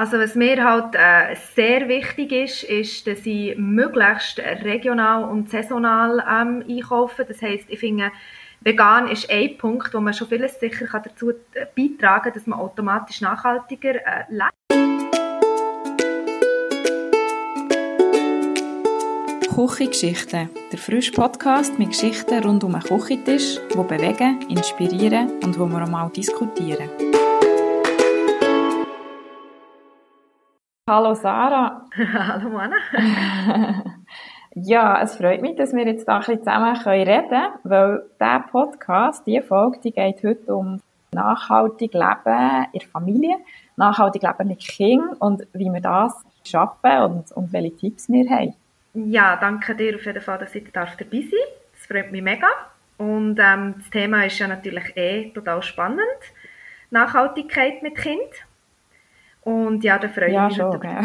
[0.00, 6.24] Also was mir halt äh, sehr wichtig ist, ist, dass ich möglichst regional und saisonal
[6.26, 7.26] ähm, einkaufe.
[7.26, 8.10] Das heißt, ich finde,
[8.62, 12.46] vegan ist ein Punkt, wo man schon vieles sicher kann dazu äh, beitragen kann, dass
[12.46, 14.54] man automatisch nachhaltiger äh, lebt.
[19.54, 25.66] Küchengeschichten, der frische Podcast mit Geschichten rund um einen Küchentisch, die bewegen, inspirieren und wo
[25.66, 26.88] wir auch mal diskutieren.
[30.92, 31.86] Hallo Sarah.
[31.96, 32.74] Hallo Anna.
[34.56, 38.40] ja, es freut mich, dass wir jetzt da ein bisschen zusammen reden können, weil dieser
[38.50, 40.82] Podcast, diese Folge, die geht heute um
[41.12, 43.36] nachhaltig Leben in der Familie,
[43.76, 46.12] nachhaltig Leben mit Kindern und wie wir das
[46.44, 48.56] schaffen und, und welche Tipps wir haben.
[48.94, 51.28] Ja, danke dir auf jeden Fall, dass ich dabei sein darf.
[51.72, 52.48] Das freut mich mega.
[52.98, 56.00] Und ähm, das Thema ist ja natürlich eh total spannend.
[56.90, 58.49] Nachhaltigkeit mit Kind.
[59.42, 61.02] Und ja, da freue ja, ich mich schon, darüber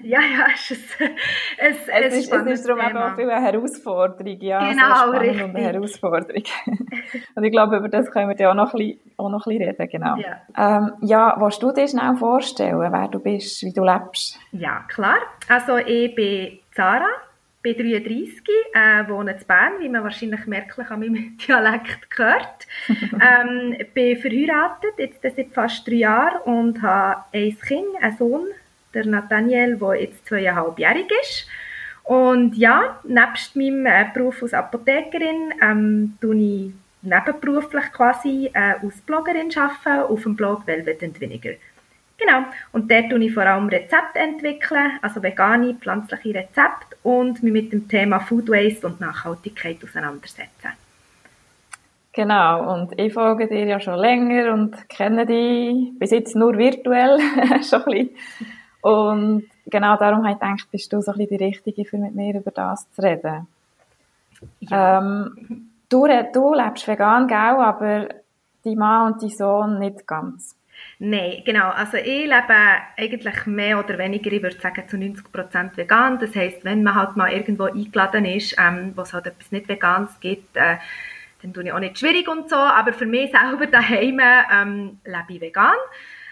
[0.00, 1.10] Ja, ja, es ist ein,
[1.58, 3.12] es, es, es ist, es ist darum Thema.
[3.12, 4.40] auch eine Herausforderung.
[4.40, 5.44] Ja, genau, richtig.
[5.44, 6.42] Und eine Herausforderung.
[7.36, 9.58] und ich glaube, über das können wir ja auch noch ein bisschen, auch noch ein
[9.58, 9.88] bisschen reden.
[9.88, 10.16] Genau.
[10.16, 14.40] Ja, ähm, ja willst du dir schnell vorstellen, wer du bist, wie du lebst?
[14.50, 15.18] Ja, klar.
[15.48, 17.25] Also ich bin Sarah
[17.74, 18.42] bin 33,
[18.74, 22.66] äh, wohne in Bern, wie man wahrscheinlich merklich an meinem Dialekt gehört.
[22.88, 28.46] ähm, bin verheiratet, jetzt seit fast drei Jahren und habe ein Kind, einen Sohn,
[28.94, 31.48] der Nathaniel, der jetzt zweieinhalbjährig ist.
[32.04, 36.72] Und ja, nebst meinem äh, Beruf als Apothekerin ähm, ich
[37.02, 41.54] nebenberuflich quasi äh, als Bloggerin arbeiten auf dem Blog Velvet and Vinegar.
[42.18, 42.44] Genau.
[42.72, 47.72] Und dort tue ich vor allem Rezepte entwickeln, also vegane, pflanzliche Rezepte und mich mit
[47.72, 50.72] dem Thema Food Waste und Nachhaltigkeit auseinandersetzen.
[52.12, 57.18] Genau, und ich folge dir ja schon länger und kenne dich bis jetzt nur virtuell
[57.62, 58.10] schon ein bisschen.
[58.80, 62.14] Und genau darum habe ich gedacht, bist du so ein bisschen die Richtige, für mit
[62.14, 63.46] mir über das zu reden.
[64.60, 64.98] Ja.
[64.98, 68.08] Ähm, du, du lebst vegan, gell, aber
[68.64, 70.55] die Mann und dein Sohn nicht ganz.
[70.98, 71.70] Nein, genau.
[71.70, 72.54] Also ich lebe
[72.96, 76.18] eigentlich mehr oder weniger, ich würde sagen, zu 90% vegan.
[76.18, 79.68] Das heisst, wenn man halt mal irgendwo eingeladen ist, ähm, wo es halt etwas nicht
[79.68, 80.76] Veganes gibt, äh,
[81.42, 82.56] dann tue ich auch nicht schwierig und so.
[82.56, 84.20] Aber für mich selber daheim
[84.50, 85.76] ähm, lebe ich vegan.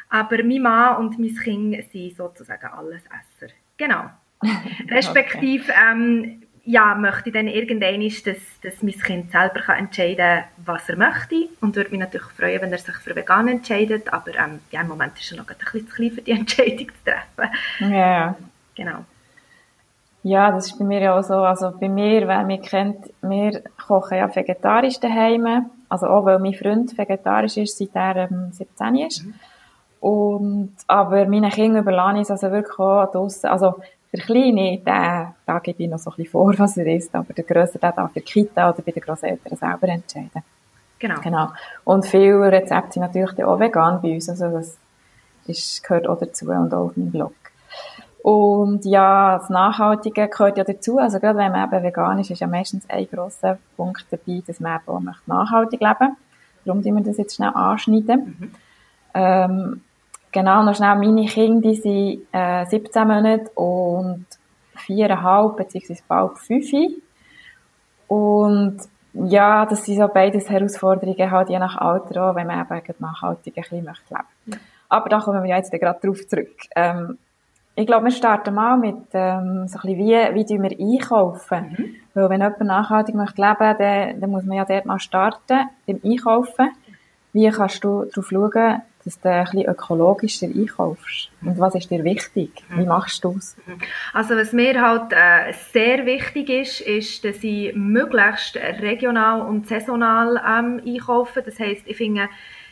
[0.08, 3.52] Aber mein Mann und mein Kind sind sozusagen alles Esser.
[3.76, 4.08] Genau.
[4.90, 10.44] Respektive, ähm, ja, möchte ich dann irgendwann, dass, dass mein Kind selber kann entscheiden kann,
[10.64, 11.48] was er möchte.
[11.60, 14.12] Und würde mich natürlich freuen, wenn er sich für vegan entscheidet.
[14.12, 16.88] Aber ähm, ja, im Moment ist er noch ein bisschen zu klein, für die Entscheidung
[16.88, 17.92] zu treffen.
[17.92, 18.34] Ja.
[18.74, 19.04] Genau.
[20.22, 21.34] Ja, das ist bei mir ja auch so.
[21.34, 25.70] Also bei mir, wer mich kennt, wir kochen ja vegetarisch daheim.
[25.90, 29.24] Also auch, weil mein Freund vegetarisch ist, seit er ähm, 17 ist.
[29.24, 29.34] Mhm.
[30.00, 33.48] Und, aber meinen Kindern überlasse ich es also wirklich auch draussen.
[33.48, 33.74] Also
[34.14, 37.32] der Kleine, der, da gebe ich noch so ein bisschen vor, was er ist, aber
[37.34, 40.42] der Größere, der darf für die Kita oder bei den Grosseltern selber entscheiden.
[41.00, 41.20] Genau.
[41.20, 41.48] genau.
[41.82, 44.76] Und viele Rezepte sind natürlich auch vegan bei uns, also das
[45.46, 47.34] ist, gehört auch dazu und auch auf meinem Blog.
[48.22, 52.40] Und ja, das Nachhaltige gehört ja dazu, also gerade wenn man eben vegan ist, ist
[52.40, 56.16] ja meistens ein grosser Punkt dabei, dass man eben auch nachhaltig leben möchte.
[56.64, 58.36] Darum tun wir das jetzt schnell anschneiden.
[58.38, 58.50] Mhm.
[59.12, 59.80] Ähm,
[60.34, 64.26] Genau, noch schnell, meine Kinder, die sind äh, 17 Monate und
[64.84, 65.96] 4,5 bzw.
[66.08, 66.72] bald 5.
[68.08, 68.78] Und
[69.12, 73.56] ja, das sind so beides Herausforderungen, halt je nach Alter auch, wenn man eben nachhaltig
[73.56, 74.24] ein bisschen möchte leben.
[74.46, 74.56] Ja.
[74.88, 76.56] Aber da kommen wir jetzt gerade drauf zurück.
[76.74, 77.16] Ähm,
[77.76, 81.76] ich glaube, wir starten mal mit ähm, so ein bisschen, wie, wie wir einkaufen.
[81.78, 81.94] Mhm.
[82.14, 86.00] Weil wenn jemand nachhaltig möchte leben, dann, dann muss man ja dort mal starten, beim
[86.04, 86.72] Einkaufen.
[87.32, 91.30] Wie kannst du darauf schauen, dass du ein bisschen ökologischer einkaufst?
[91.42, 92.50] Und was ist dir wichtig?
[92.70, 92.88] Wie mhm.
[92.88, 93.56] machst du es?
[94.12, 100.36] Also was mir halt äh, sehr wichtig ist, ist, dass ich möglichst regional und saisonal
[100.36, 101.42] ähm, einkaufe.
[101.42, 102.28] Das heisst, ich finde,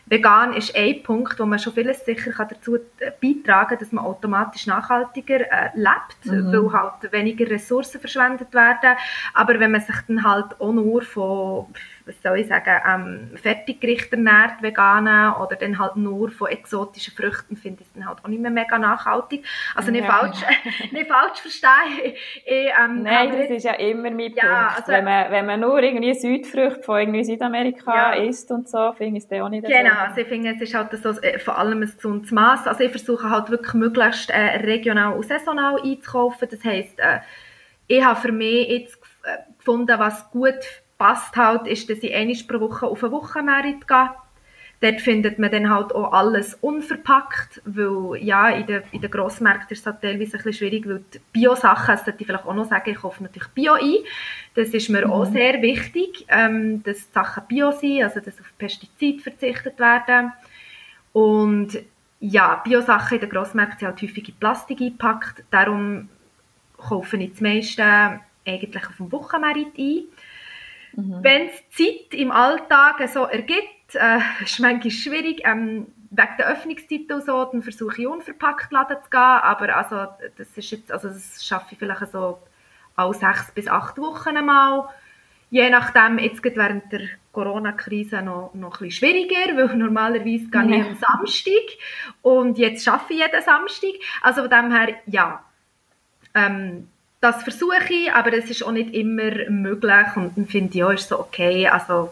[0.07, 3.93] vegan ist ein Punkt, wo man schon vieles sicher kann dazu äh, beitragen kann, dass
[3.93, 6.53] man automatisch nachhaltiger äh, lebt, mhm.
[6.53, 8.97] weil halt weniger Ressourcen verschwendet werden.
[9.35, 11.67] Aber wenn man sich dann halt auch nur von
[12.05, 17.57] was soll ich sagen, ähm, Fertiggerichte ernährt, veganen, oder dann halt nur von exotischen Früchten,
[17.57, 19.45] finde ich es dann halt auch nicht mehr mega nachhaltig.
[19.75, 20.11] Also nicht, ja.
[20.11, 20.39] falsch,
[20.93, 22.15] nicht falsch verstehen.
[22.45, 24.79] Ich, ähm, Nein, das ist ja immer mein ja, Punkt.
[24.79, 28.23] Also, wenn, man, wenn man nur irgendwie Südfrüchte von irgendwie Südamerika ja.
[28.25, 29.83] isst und so, finde ich es dann auch nicht genau, so.
[29.83, 32.67] Genau, also ich finde, es ist halt so, äh, vor allem ein gesundes Maß.
[32.67, 36.49] Also ich versuche halt wirklich möglichst äh, regional und saisonal einzukaufen.
[36.51, 37.21] Das heisst, äh,
[37.87, 42.37] ich habe für mich jetzt äh, gefunden, was gut passt halt, ist, dass ich einmal
[42.47, 44.11] pro Woche auf eine Wochenmerit gehe.
[44.81, 49.71] Dort findet man dann halt auch alles unverpackt, weil ja, in den, in den Grossmärkten
[49.71, 52.55] ist es halt teilweise ein bisschen schwierig, weil die Bio-Sachen, das sollte ich vielleicht auch
[52.55, 53.97] noch sagen, ich kaufe natürlich Bio ein.
[54.55, 55.13] Das ist mir mhm.
[55.13, 60.33] auch sehr wichtig, ähm, dass die Sachen Bio sind, also dass auf Pestizide verzichtet werden.
[61.13, 61.79] Und
[62.21, 66.09] ja, Bio-Sachen in den Grossmärkten sind halt häufig in Plastik eingepackt, darum
[66.77, 70.05] kaufe ich das meiste eigentlich auf dem Wochenmarkt ein.
[70.95, 71.19] Mhm.
[71.23, 77.13] Wenn es Zeit im Alltag so ergibt, äh, ist manchmal schwierig, ähm, wegen der Öffnungszeiten
[77.13, 81.09] und so, dann versuche ich unverpackt laden zu gehen, aber also, das ist jetzt, also
[81.09, 82.39] das schaffe ich vielleicht so
[82.97, 84.89] alle sechs bis acht Wochen einmal.
[85.51, 87.03] Je nachdem, jetzt geht während der
[87.33, 91.79] Corona-Krise noch, noch ein bisschen schwieriger, weil normalerweise gehe ich am Samstag
[92.21, 93.93] und jetzt schaffe ich jeden Samstag.
[94.21, 95.45] Also von dem her, ja,
[96.35, 96.89] ähm,
[97.23, 100.91] das versuche ich, aber es ist auch nicht immer möglich und dann finde ich, ja,
[100.91, 102.11] ist so okay, also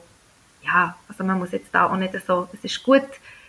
[0.63, 3.03] ja, also man muss jetzt da auch nicht so, es ist gut,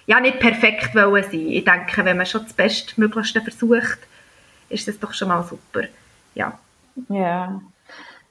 [0.08, 1.48] ja, nicht perfekt wollen sein.
[1.48, 4.00] Ich denke, wenn man schon das Bestmöglichste versucht,
[4.70, 5.84] ist das doch schon mal super,
[6.34, 6.58] ja.
[7.10, 7.62] Ja.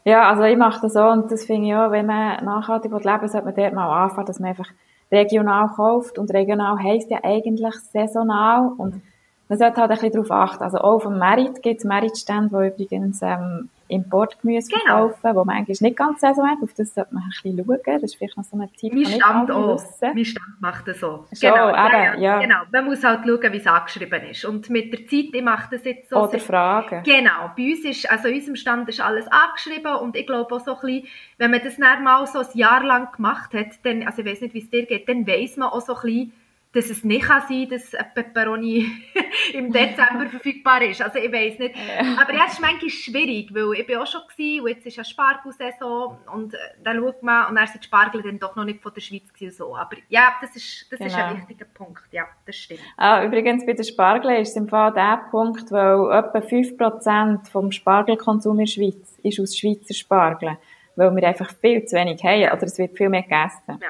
[0.04, 3.04] Ja, also ich mache das so und das finde ich auch, wenn man nachhaltig leben
[3.04, 4.68] will, sollte man dort mal anfangen, dass man einfach
[5.12, 9.02] regional kauft und regional heisst ja eigentlich saisonal und
[9.50, 10.62] man sollte halt ein bisschen darauf achten.
[10.62, 15.08] Also auch auf dem Merit gibt es Meritstände, die übrigens ähm, Importgemüse genau.
[15.08, 16.58] verkaufen, wo man eigentlich nicht ganz Saison hat.
[16.62, 17.80] Auf das sollte man ein bisschen schauen.
[17.84, 19.82] Das ist vielleicht noch so ein Tipp, mein Stand auch.
[20.02, 21.26] Mein Stand macht das so.
[21.40, 22.60] Genau, ja, ja, genau.
[22.70, 24.44] Man muss halt schauen, wie es angeschrieben ist.
[24.44, 26.16] Und mit der Zeit, ich mache das jetzt so.
[26.28, 27.02] Oder Fragen.
[27.02, 27.50] Genau.
[27.56, 30.76] Bei uns ist, also in unserem Stand ist alles angeschrieben und ich glaube auch so
[30.76, 31.08] ein bisschen,
[31.38, 34.42] wenn man das dann mal so ein Jahr lang gemacht hat, dann, also ich weiß
[34.42, 36.32] nicht, wie es dir geht, dann weiß man auch so ein bisschen,
[36.72, 38.86] dass es nicht kann sein kann, dass ein Pepperoni
[39.54, 41.02] im Dezember verfügbar ist.
[41.02, 41.74] Also ich weiß nicht.
[42.16, 44.96] Aber ja, es ist manchmal schwierig, weil ich bin auch schon gewesen, und jetzt ist
[44.96, 48.64] ja Spargelsaison und äh, dann schaut man, und dann sind die Spargel dann doch noch
[48.64, 49.76] nicht von der Schweiz gewesen, so.
[49.76, 51.10] Aber ja, das ist, das genau.
[51.10, 51.40] ist ein genau.
[51.40, 52.04] wichtiger Punkt.
[52.12, 52.80] Ja, das stimmt.
[52.96, 57.72] Ah, übrigens, bei den Spargeln ist es im Fall der Punkt, weil etwa 5% vom
[57.72, 60.56] Spargelkonsum in der Schweiz ist aus Schweizer Spargeln.
[60.94, 63.78] Weil wir einfach viel zu wenig haben, oder es wird viel mehr gegessen.
[63.80, 63.88] Ja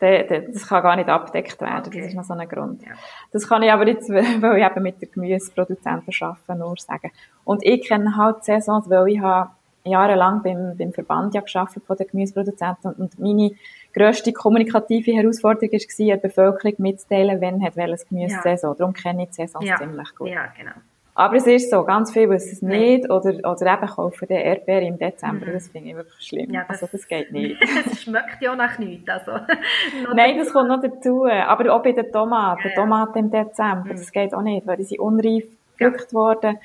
[0.00, 1.84] das kann gar nicht abgedeckt werden.
[1.86, 2.00] Okay.
[2.00, 2.82] Das ist noch so ein Grund.
[2.82, 2.92] Ja.
[3.32, 7.10] Das kann ich aber jetzt, weil ich eben mit der Gemüseproduzenten arbeite, nur sagen.
[7.44, 9.50] Und ich kenne halt Saisons, weil ich habe
[9.84, 13.52] jahrelang beim, beim Verband ja gearbeitet von den Gemüseproduzenten und meine
[13.94, 18.72] grösste kommunikative Herausforderung war, der Bevölkerung mitzuteilen, wenn hat welches Gemüse-Saison.
[18.72, 18.78] Ja.
[18.78, 19.76] Darum kenne ich die Saisons ja.
[19.76, 20.28] ziemlich gut.
[20.28, 20.72] Ja, genau.
[21.20, 24.86] Aber es ist so, ganz viele wissen es nicht oder, oder eben kaufen den Erdbeeren
[24.86, 25.44] im Dezember.
[25.44, 25.52] Mhm.
[25.52, 26.50] Das finde ich wirklich schlimm.
[26.50, 27.60] Ja, das, also das geht nicht.
[27.84, 29.06] das schmeckt ja nach nichts.
[29.06, 29.32] Also,
[30.14, 31.26] Nein, das kommt noch dazu.
[31.26, 32.68] Aber auch bei den Tomaten.
[32.70, 33.98] Ja, Tomaten im Dezember, mhm.
[33.98, 35.44] das geht auch nicht, weil die sind unreif
[35.76, 36.18] gepflückt ja.
[36.18, 36.58] worden.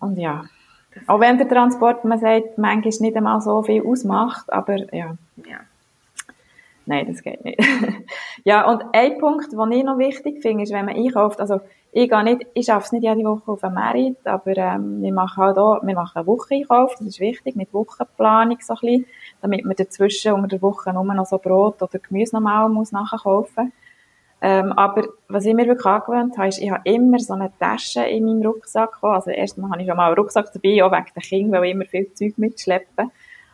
[0.00, 0.44] Und ja,
[1.06, 5.16] auch wenn der Transport, man sagt, manchmal nicht einmal so viel ausmacht, aber ja.
[5.36, 5.60] ja.
[6.86, 7.60] Nein, das geht nicht.
[8.44, 11.60] ja, und ein Punkt, den ich noch wichtig finde, ist, wenn man einkauft, also
[11.92, 15.12] ich gehe nicht, ich schaffe es nicht jede Woche auf einem Merit, aber ähm, wir
[15.12, 19.06] machen halt auch, wir machen einen Wocheneinkauf, das ist wichtig, mit Wochenplanung so ein bisschen,
[19.42, 23.72] damit man dazwischen unter der Woche nur noch so Brot oder Gemüse normal muss nachkaufen.
[24.44, 28.02] Ähm, aber was ich mir wirklich angewöhnt habe, ist, ich habe immer so eine Tasche
[28.02, 28.98] in meinem Rucksack.
[29.02, 31.74] Also erstmal habe ich schon mal einen Rucksack dabei, auch wegen der Kinder, weil ich
[31.74, 33.12] immer viel Zeug mitschleppen.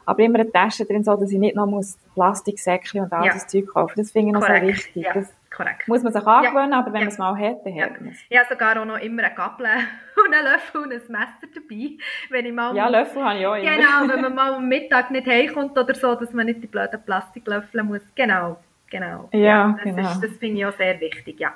[0.09, 3.33] Aber immer eine Tasche drin, so dass ich nicht noch muss Plastiksäckchen und all ja.
[3.35, 3.93] das Zeug kaufen.
[3.97, 5.05] Das finde ich noch so wichtig.
[5.05, 5.13] Ja.
[5.13, 5.87] Das Korrekt.
[5.89, 6.79] Muss man sich angewöhnen, ja.
[6.79, 8.19] aber wenn man es mal hat, dann hat man es.
[8.29, 9.67] Ich habe sogar auch noch immer einen Gabel
[10.27, 11.91] und einen Löffel und ein Messer dabei.
[12.31, 13.71] Wenn ich mal ja, Löffel habe ich auch immer.
[13.71, 17.03] Genau, wenn man mal am Mittag nicht heimkommt oder so, dass man nicht die blöden
[17.03, 18.03] Plastiklöffel muss.
[18.15, 18.57] Genau,
[18.89, 19.29] genau.
[19.33, 20.11] Ja, das genau.
[20.11, 21.53] Ist, das finde ich auch sehr wichtig, ja.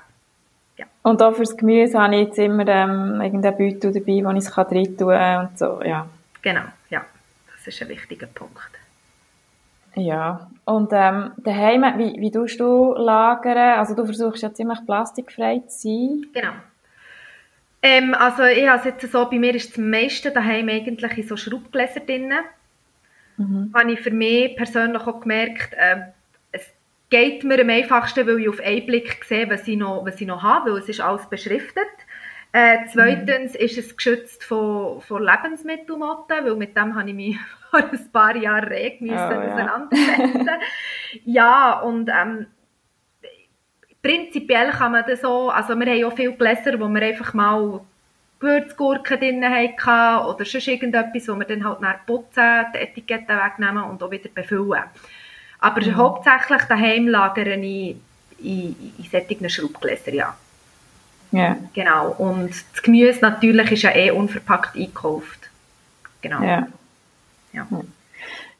[0.76, 0.86] ja.
[1.02, 4.58] Und auch fürs Gemüse habe ich jetzt immer ähm, irgendeinen Beutel dabei, wo ich es
[4.58, 6.06] rein tun kann und so, ja.
[6.42, 7.04] Genau, ja.
[7.64, 8.70] Das ist ein wichtiger Punkt.
[9.94, 13.78] Ja, und ähm, daheim, wie, wie tust du lagern?
[13.78, 16.26] Also du versuchst ja ziemlich plastikfrei zu sein.
[16.32, 16.52] Genau.
[17.82, 21.36] Ähm, also ich habe jetzt so, bei mir ist das meiste daheim eigentlich in so
[21.36, 22.32] Schraubgläser drin.
[23.36, 23.70] Mhm.
[23.74, 25.96] Habe ich für mich persönlich auch gemerkt, äh,
[26.52, 26.66] es
[27.10, 30.26] geht mir am einfachsten, weil ich auf einen Blick sehe, was ich noch, was ich
[30.26, 31.86] noch habe, weil es ist alles beschriftet.
[32.52, 33.60] Äh, zweitens mhm.
[33.60, 37.38] ist es geschützt von, von Lebensmittelmotten, weil mit dem habe ich mich
[37.70, 40.46] vor ein paar Jahren reg müssen oh, auseinandersetzen.
[40.46, 40.58] ja.
[41.24, 42.46] ja, und ähm,
[44.02, 47.80] prinzipiell kann man das so, also wir haben ja viele Gläser, wo wir einfach mal
[48.38, 53.84] Gewürzgurken drin hatten oder sonst irgendetwas, wo wir dann halt nach putzen, die Etiketten wegnehmen
[53.84, 54.82] und auch wieder befüllen.
[55.60, 55.96] Aber mhm.
[55.96, 57.96] hauptsächlich daheim lagere ich
[58.40, 60.36] in, in solchen Schraubgläser, ja.
[61.32, 61.56] Ja.
[61.74, 62.14] Genau.
[62.18, 65.50] Und das Gemüse natürlich ist ja eh unverpackt eingekauft.
[66.20, 66.42] Genau.
[66.42, 66.66] Ja.
[67.52, 67.66] Ja.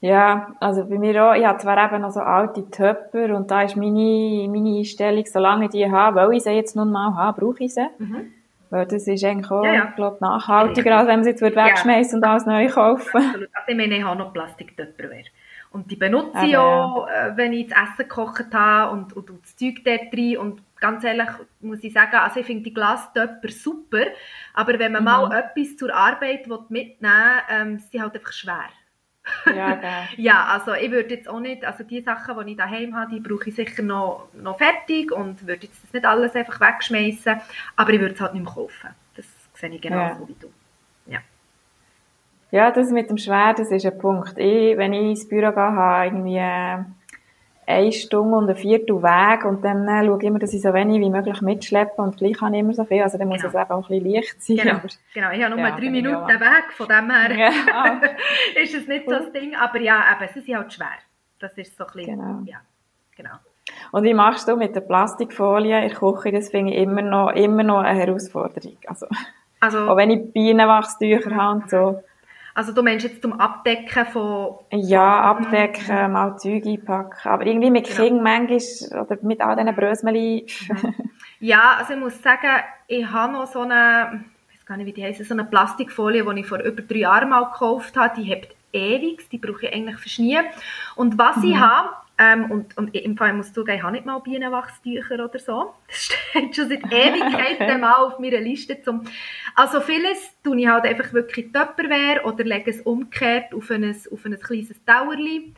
[0.00, 3.62] Ja, also bei mir auch, ich habe zwar eben noch so alte Töpper und da
[3.62, 7.40] ist meine, meine Einstellung, solange ich die habe, weil ich sie jetzt nun mal habe,
[7.40, 7.86] brauche ich sie.
[7.98, 8.32] Mhm.
[8.70, 9.88] Weil das ist eigentlich auch, ja, ja.
[9.90, 12.16] ich glaube, nachhaltiger, als wenn man sie jetzt wegschmeißen ja.
[12.16, 13.16] und alles neu kaufen.
[13.16, 13.48] Absolut.
[13.52, 15.24] Also ich meine, ich habe noch Plastiktöpperware.
[15.70, 17.36] Und die benutze ich auch, ja.
[17.36, 20.36] wenn ich das Essen gekocht habe und, und, und das Zeug dort rein.
[20.38, 21.28] Und ganz ehrlich
[21.60, 24.04] muss ich sagen, also ich finde die Glastöpper super,
[24.52, 25.04] aber wenn man mhm.
[25.04, 28.68] mal etwas zur Arbeit mitnehmen will, ähm, sind sie halt einfach schwer.
[29.46, 29.80] Ja,
[30.16, 33.20] ja, also ich würde jetzt auch nicht, also die Sachen, die ich daheim habe, die
[33.20, 37.40] brauche ich sicher noch, noch fertig und würde jetzt nicht alles einfach wegschmeißen,
[37.76, 38.90] aber ich würde es halt nicht mehr kaufen.
[39.14, 40.28] Das sehe ich genauso ja.
[40.28, 40.52] wie du.
[41.06, 41.20] Ja.
[42.50, 44.36] ja, das mit dem Schwer, das ist ein Punkt.
[44.36, 46.84] Ich, wenn ich ins Büro gehe, habe irgendwie äh,
[47.66, 50.74] eine Stunde und ein Viertel Weg und dann äh, schaue ich immer, dass ich so
[50.74, 53.48] wenig wie möglich mitschleppe und gleich habe ich immer so viel, also dann muss genau.
[53.48, 54.56] es eben auch ein bisschen leicht sein.
[54.56, 55.30] Genau, aber, genau.
[55.30, 58.00] ich habe nur ja, drei Minuten Weg, von dem her ja.
[58.62, 60.86] ist es nicht so das Ding, aber ja, eben, es ist halt schwer.
[61.38, 62.40] Das ist so ein bisschen, genau.
[62.44, 62.60] ja,
[63.16, 63.34] genau.
[63.92, 66.32] Und wie machst du mit der Plastikfolie in der Küche?
[66.32, 68.76] Das finde ich immer noch, immer noch eine Herausforderung.
[68.86, 69.06] Also,
[69.60, 72.02] also auch wenn ich Bienenwachstücher habe und so.
[72.54, 74.56] Also du meinst jetzt zum Abdecken von...
[74.70, 77.28] Ja, abdecken, mal Zeug einpacken.
[77.28, 78.02] Aber irgendwie mit genau.
[78.02, 80.46] Kindern manchmal, oder mit all diesen Brösmeli.
[80.68, 80.94] Mhm.
[81.40, 84.92] ja, also ich muss sagen, ich habe noch so eine, ich weiß gar nicht, wie
[84.92, 88.14] die heisst, so eine Plastikfolie, die ich vor über drei Jahren mal gekauft habe.
[88.16, 90.38] Die hebt ewig, die brauche ich eigentlich für nie.
[90.96, 91.44] Und was mhm.
[91.44, 91.88] ich habe,
[92.22, 95.74] ähm, und, und im Fall muss ich zugeben, ich habe nicht mal Bienenwachstücher oder so.
[95.88, 97.78] Das steht schon seit Ewigkeiten okay.
[97.78, 98.80] mal auf meiner Liste.
[98.82, 99.02] Zum
[99.54, 104.24] also vieles tue ich halt einfach wirklich Töpperwehr oder lege es umgekehrt auf ein, auf
[104.24, 105.52] ein kleines Dauerli.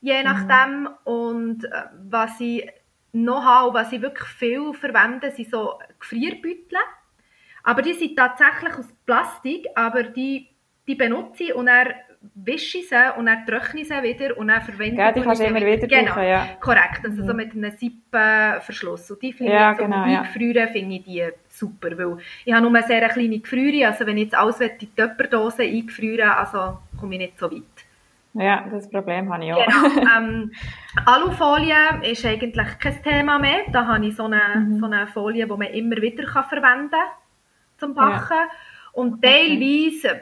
[0.00, 0.24] Je mhm.
[0.24, 0.80] nachdem.
[0.80, 0.88] Mhm.
[1.04, 1.70] Und äh,
[2.10, 2.68] was ich
[3.12, 6.78] noch habe, was ich wirklich viel verwende, sind so Gefrierbeutel.
[7.62, 10.48] Aber die sind tatsächlich aus Plastik, aber die,
[10.88, 11.94] die benutze ich und er
[12.34, 15.60] wische sie und dann trockne sie wieder und dann verwende ja, die kannst du immer
[15.60, 16.46] wieder Genau, brauchen, ja.
[16.60, 17.00] korrekt.
[17.04, 17.26] Also mhm.
[17.26, 19.10] so mit einem Zippenverschluss.
[19.10, 20.22] Und die finde ja, ich, so genau, ja.
[20.22, 24.16] Gefrieren finde ich die super, weil ich habe nur eine sehr kleine Gefriere, also wenn
[24.16, 27.62] ich jetzt alles in die Töpperdose eingefrieren also komme ich nicht so weit.
[28.34, 29.66] Ja, das Problem habe ich auch.
[29.66, 30.08] Genau.
[30.16, 30.52] Ähm,
[31.04, 33.64] Alufolie ist eigentlich kein Thema mehr.
[33.70, 34.78] Da habe ich so eine, mhm.
[34.78, 37.00] so eine Folie, die man immer wieder verwenden kann
[37.78, 38.36] zum Backen.
[38.36, 38.48] Ja.
[38.92, 40.20] Und teilweise,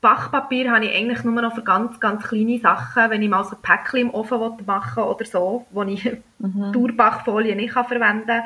[0.00, 3.56] Backpapier habe ich eigentlich nur noch für ganz, ganz kleine Sachen, wenn ich mal so
[3.56, 6.04] ein Päckchen im Ofen machen oder so, wo ich
[6.38, 6.72] mhm.
[6.72, 8.44] Durchbackfolie nicht verwenden kann.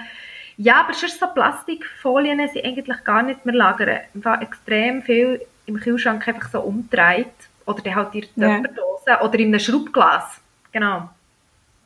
[0.56, 4.00] Ja, aber sonst so Plastikfolien sind eigentlich gar nicht mehr lagern.
[4.14, 7.32] Einfach extrem viel im Kühlschrank einfach so umdreht.
[7.66, 9.23] Oder dann halt in der Töpferdose ja.
[9.23, 10.40] oder in einem Schraubglas.
[10.73, 11.09] Genau.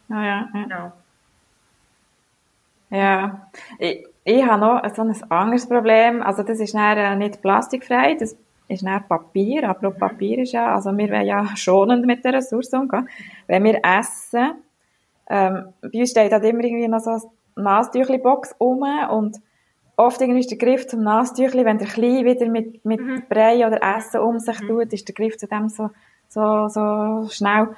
[0.09, 0.49] Ah, ja, ja.
[0.53, 0.93] Genau.
[2.91, 6.23] Ja, ich, ich habe noch so ein anderes Problem.
[6.23, 8.37] Also das ist nicht plastikfrei, das
[8.69, 12.73] ist dann Papier, aber Papier ist ja, also wir wollen ja schonend mit der Ressource
[12.73, 13.09] umgehen.
[13.47, 14.55] Wenn wir essen,
[15.29, 17.21] ähm, bei uns steht halt immer irgendwie noch so eine
[17.57, 19.41] Nastüchli-Box um und
[19.97, 23.23] oft irgendwie ist der Griff zum Nastüchli, wenn der Klein wieder mit, mit mhm.
[23.29, 24.69] Brei oder Essen um sich mhm.
[24.69, 25.91] tut, ist der Griff zu dem so,
[26.29, 27.69] so, so schnell.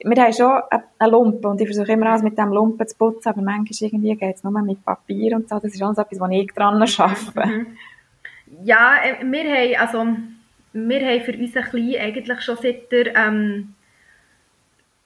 [0.00, 0.60] Wir haben schon
[0.98, 4.14] eine Lumpe und ich versuche immer alles mit dem Lumpen zu putzen, aber manchmal irgendwie
[4.14, 5.58] geht es nur mit Papier und so.
[5.58, 7.46] Das ist auch so etwas, wo ich dran arbeite.
[7.46, 7.66] Mhm.
[8.62, 10.06] Ja, äh, wir haben, also,
[10.86, 13.74] wir haben für unseren Kleinen eigentlich schon seit der, ähm,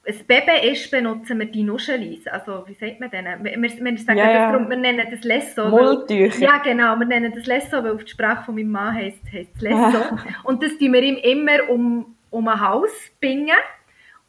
[0.04, 2.26] ein Baby ist, benutzen wir die Nuschelis.
[2.26, 3.24] Also, wie sagt man denn?
[3.42, 4.50] Wir, wir, sagen ja, ja.
[4.50, 5.68] darum, wir nennen das Lesso.
[5.68, 6.40] Mulltücher.
[6.40, 9.60] Ja, genau, wir nennen das Lesso, weil auf die Sprache von meinem Mann heisst, heisst
[9.60, 10.18] Lesso.
[10.42, 13.56] und das tun wir ihm immer um, um ein Haus bingen.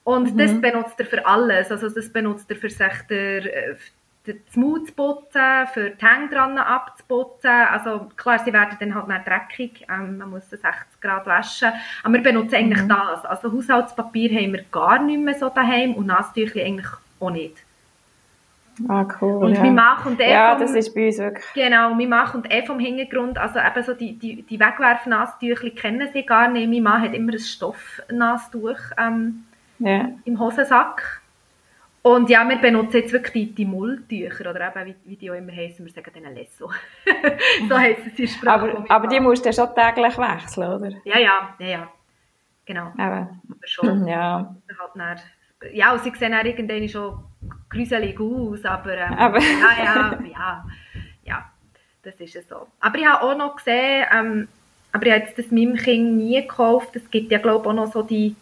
[0.03, 0.37] Und mhm.
[0.37, 1.71] das benutzt er für alles.
[1.71, 3.77] Also, das benutzt er für sich der,
[4.25, 7.49] das Maul zu putzen, für die Hänge dran abzuputzen.
[7.49, 10.63] Also klar, sie werden dann halt nicht dreckig, ähm, man muss 60
[11.01, 11.73] Grad waschen.
[12.03, 12.89] Aber wir benutzen eigentlich mhm.
[12.89, 13.25] das.
[13.25, 16.87] Also Haushaltspapier haben wir gar nicht mehr so daheim und Nasstücher eigentlich
[17.19, 17.57] auch nicht.
[18.87, 19.43] Ah, cool.
[19.43, 19.61] Und ja.
[19.61, 21.45] mein Mann kommt eh Ja, vom, das ist bei uns wirklich.
[21.53, 26.09] Genau, mein Mann kommt eh vom Hintergrund, also eben so die, die, die Wegwerfnasstücher kennen
[26.11, 26.69] sie gar nicht.
[26.69, 29.43] Mein Mann hat immer ein Stoffnastuch ähm,
[29.79, 30.09] ja.
[30.25, 31.21] im Hosensack
[32.03, 35.35] und ja, wir benutzen jetzt wirklich die, die Mulltücher, oder eben, wie, wie die auch
[35.35, 36.69] immer heißen, wir sagen denen Lesso.
[37.69, 38.71] so heissen sie Sprache.
[38.71, 40.91] Aber, aber die musst du schon täglich wechseln, oder?
[41.05, 41.91] Ja, ja, ja, ja.
[42.65, 42.91] Genau.
[42.97, 44.05] Aber, aber schon.
[44.07, 44.53] Ja.
[44.77, 45.19] Halt dann,
[45.71, 47.23] ja, und sie sehen auch irgendwann schon
[47.69, 49.39] gruselig aus, aber, ähm, aber.
[49.39, 50.65] ja, ja, ja,
[51.23, 51.45] ja,
[52.03, 52.67] das ist es so.
[52.81, 54.47] Aber ich habe auch noch gesehen, ähm,
[54.91, 57.73] aber ich habe jetzt das meinem Kind nie gekauft, es gibt ja, glaube ich, auch
[57.73, 58.35] noch so die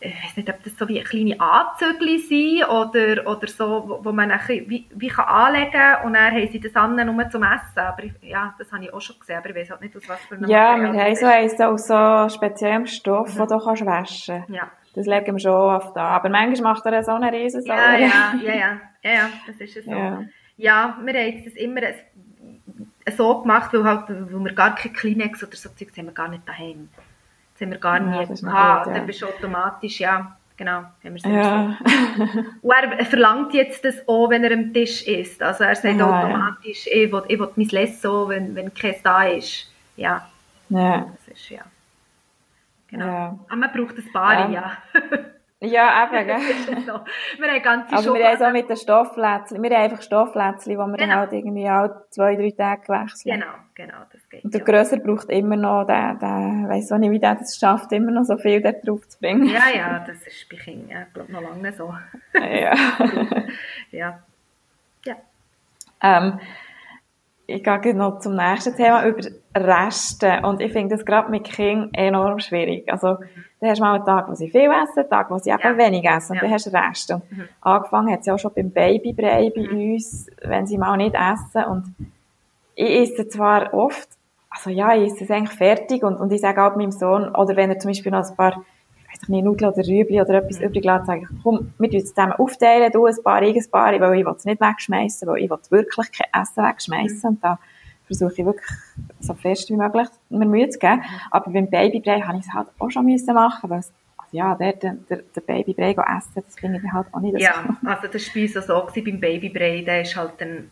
[0.00, 4.12] ich weiß nicht, ob das so wie kleine Anzügel sind oder, oder so, wo, wo
[4.12, 7.78] man wie, wie kann anlegen kann und dann haben sie das an nur zum Essen.
[7.78, 10.08] Aber ich, ja, das habe ich auch schon gesehen, aber ich weiß halt nicht, aus
[10.08, 13.38] was für einem Ja, wir haben so eins aus so speziellem Stoff, mhm.
[13.38, 14.70] den du kannst waschen Ja.
[14.94, 16.06] das legen wir schon oft an.
[16.06, 19.76] Aber manchmal macht er so eine riesen Ja, ja, ja, ja, ja, ja, das ist
[19.76, 19.90] es so.
[19.90, 20.22] Ja,
[20.56, 21.80] ja wir haben das immer
[23.16, 26.28] so gemacht, weil, halt, weil wir gar keine Kleenex oder so Zeug haben wir gar
[26.28, 26.88] nicht daheim.
[27.58, 28.86] Das haben wir gar nie ja, gehabt.
[28.86, 28.92] Ja.
[28.92, 31.76] Dann bist du automatisch, ja, genau, haben wir ja.
[32.62, 35.42] Und er verlangt jetzt das auch, wenn er am Tisch ist.
[35.42, 36.92] Also er sagt ja, automatisch, ja.
[36.92, 39.72] ich will, ich will mein Lesso, wenn, wenn keins da ist.
[39.96, 40.28] Ja.
[40.68, 41.06] Ja.
[41.16, 41.62] Das ist, ja.
[42.86, 43.06] Genau.
[43.06, 43.38] Ja.
[43.48, 44.76] Aber man braucht ein paar, ja.
[45.60, 46.80] Ja, eben, gell?
[46.86, 47.00] so.
[47.38, 50.76] Wir haben ganze Also wir haben so mit den Stoffflätzchen, wir haben einfach Stoffflätzchen, die
[50.78, 50.96] wir genau.
[50.96, 53.40] dann halt irgendwie auch zwei, drei Tage wechseln.
[53.40, 54.44] Genau, genau, das geht.
[54.44, 54.66] Und der ja.
[54.66, 58.24] Grösser braucht immer noch, der, der, weiss auch nicht, wie der das schafft, immer noch
[58.24, 59.48] so viel dort drauf zu bringen.
[59.48, 61.92] Ja, ja, das ist bei Kindern, ja, glaube noch lange so.
[62.34, 62.74] ja.
[63.90, 64.22] ja.
[65.04, 65.16] Ja.
[66.00, 66.38] Ähm,
[67.50, 69.22] ich gehe noch zum nächsten Thema über
[69.56, 70.40] Reste.
[70.42, 72.92] Und ich finde das gerade mit Kindern enorm schwierig.
[72.92, 73.16] Also,
[73.60, 75.62] da hast du mal einen Tag, wo sie viel essen, einen Tag, wo sie eben
[75.62, 75.78] ja.
[75.78, 76.32] wenig essen.
[76.32, 76.42] Und ja.
[76.42, 77.14] dann hast du Reste.
[77.14, 77.48] Und mhm.
[77.62, 79.94] angefangen hat es ja auch schon beim Babybrei bei mhm.
[79.94, 81.64] uns, wenn sie mal nicht essen.
[81.64, 81.94] Und
[82.74, 84.08] ich esse zwar oft,
[84.50, 86.02] also ja, ich esse es eigentlich fertig.
[86.02, 88.62] Und, und ich sage auch meinem Sohn, oder wenn er zum Beispiel noch ein paar
[89.10, 90.66] weiß nicht, Nudeln oder Rüebli oder etwas mhm.
[90.66, 93.70] übrig lässt, sage ich, komm, wir tun es zusammen aufteilen, du ein paar, ich ein
[93.70, 97.36] paar, weil ich will es nicht wegschmeißen, weil ich will wirklich kein Essen wegschmeißen mhm.
[97.36, 97.58] und da
[98.06, 98.68] versuche ich wirklich
[99.20, 100.96] so fest wie möglich mir Mühe zu geben.
[100.96, 101.20] Mhm.
[101.30, 103.92] Aber beim Babybrei habe ich es halt auch schon müssen machen, weil es
[104.28, 107.38] also ja, der, der, der Babybrei essen, das finde ich halt auch nicht so.
[107.38, 110.70] Ja, also das war bei uns so, so beim Babybrei, der ist halt dann,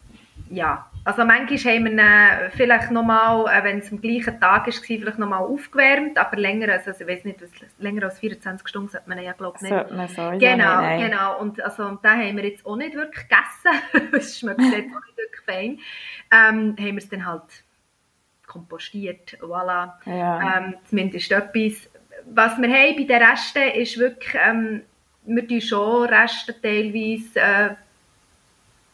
[0.49, 4.73] ja, also manchmal haben wir ihn vielleicht nochmal, äh, wenn es am gleichen Tag war,
[4.73, 7.39] vielleicht nochmal aufgewärmt, aber länger, also ich weiß nicht,
[7.79, 9.91] länger als 24 Stunden sollte man ja glaube ich nicht.
[9.93, 11.41] man so, genau, ja, genau.
[11.41, 14.13] Und, also, und den haben wir jetzt auch nicht wirklich gegessen.
[14.19, 15.79] es schmeckt jetzt auch nicht wirklich fein.
[16.33, 17.65] Ähm, haben wir es dann halt
[18.47, 19.93] kompostiert, voilà.
[20.07, 20.59] Ja.
[20.59, 21.89] Ähm, zumindest etwas.
[22.35, 24.83] Was wir haben bei den Resten ist wirklich, ähm,
[25.25, 27.75] wir tun schon Reste teilweise äh,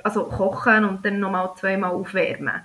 [0.03, 2.63] also kochen und dann nochmal zweimal aufwärmen.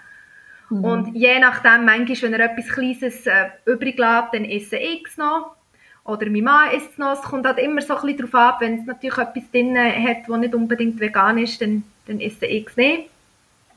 [0.70, 0.84] Mhm.
[0.84, 5.18] Und je nachdem, manchmal, wenn er etwas Kleines äh, übrig lässt, dann esse ich es
[5.18, 5.56] noch.
[6.04, 7.14] Oder mein Mann isst es noch.
[7.14, 10.28] Es kommt halt immer so ein bisschen darauf ab, wenn es natürlich etwas drin hat,
[10.28, 13.10] das nicht unbedingt vegan ist, dann, dann esse ich es nicht.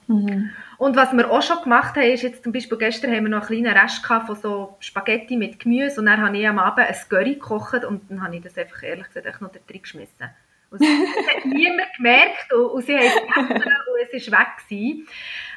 [0.07, 0.51] Mhm.
[0.79, 3.49] Und was wir auch schon gemacht haben, ist jetzt zum Beispiel gestern haben wir noch
[3.51, 6.97] einen kleinen Rest von so Spaghetti mit Gemüse und dann habe ich am Abend ein
[7.09, 10.31] Curry gekocht und dann habe ich das einfach ehrlich gesagt noch da drin geschmissen.
[10.71, 14.49] Und das hat niemand gemerkt und, und sie haben es und es war weg.
[14.69, 15.09] Gewesen.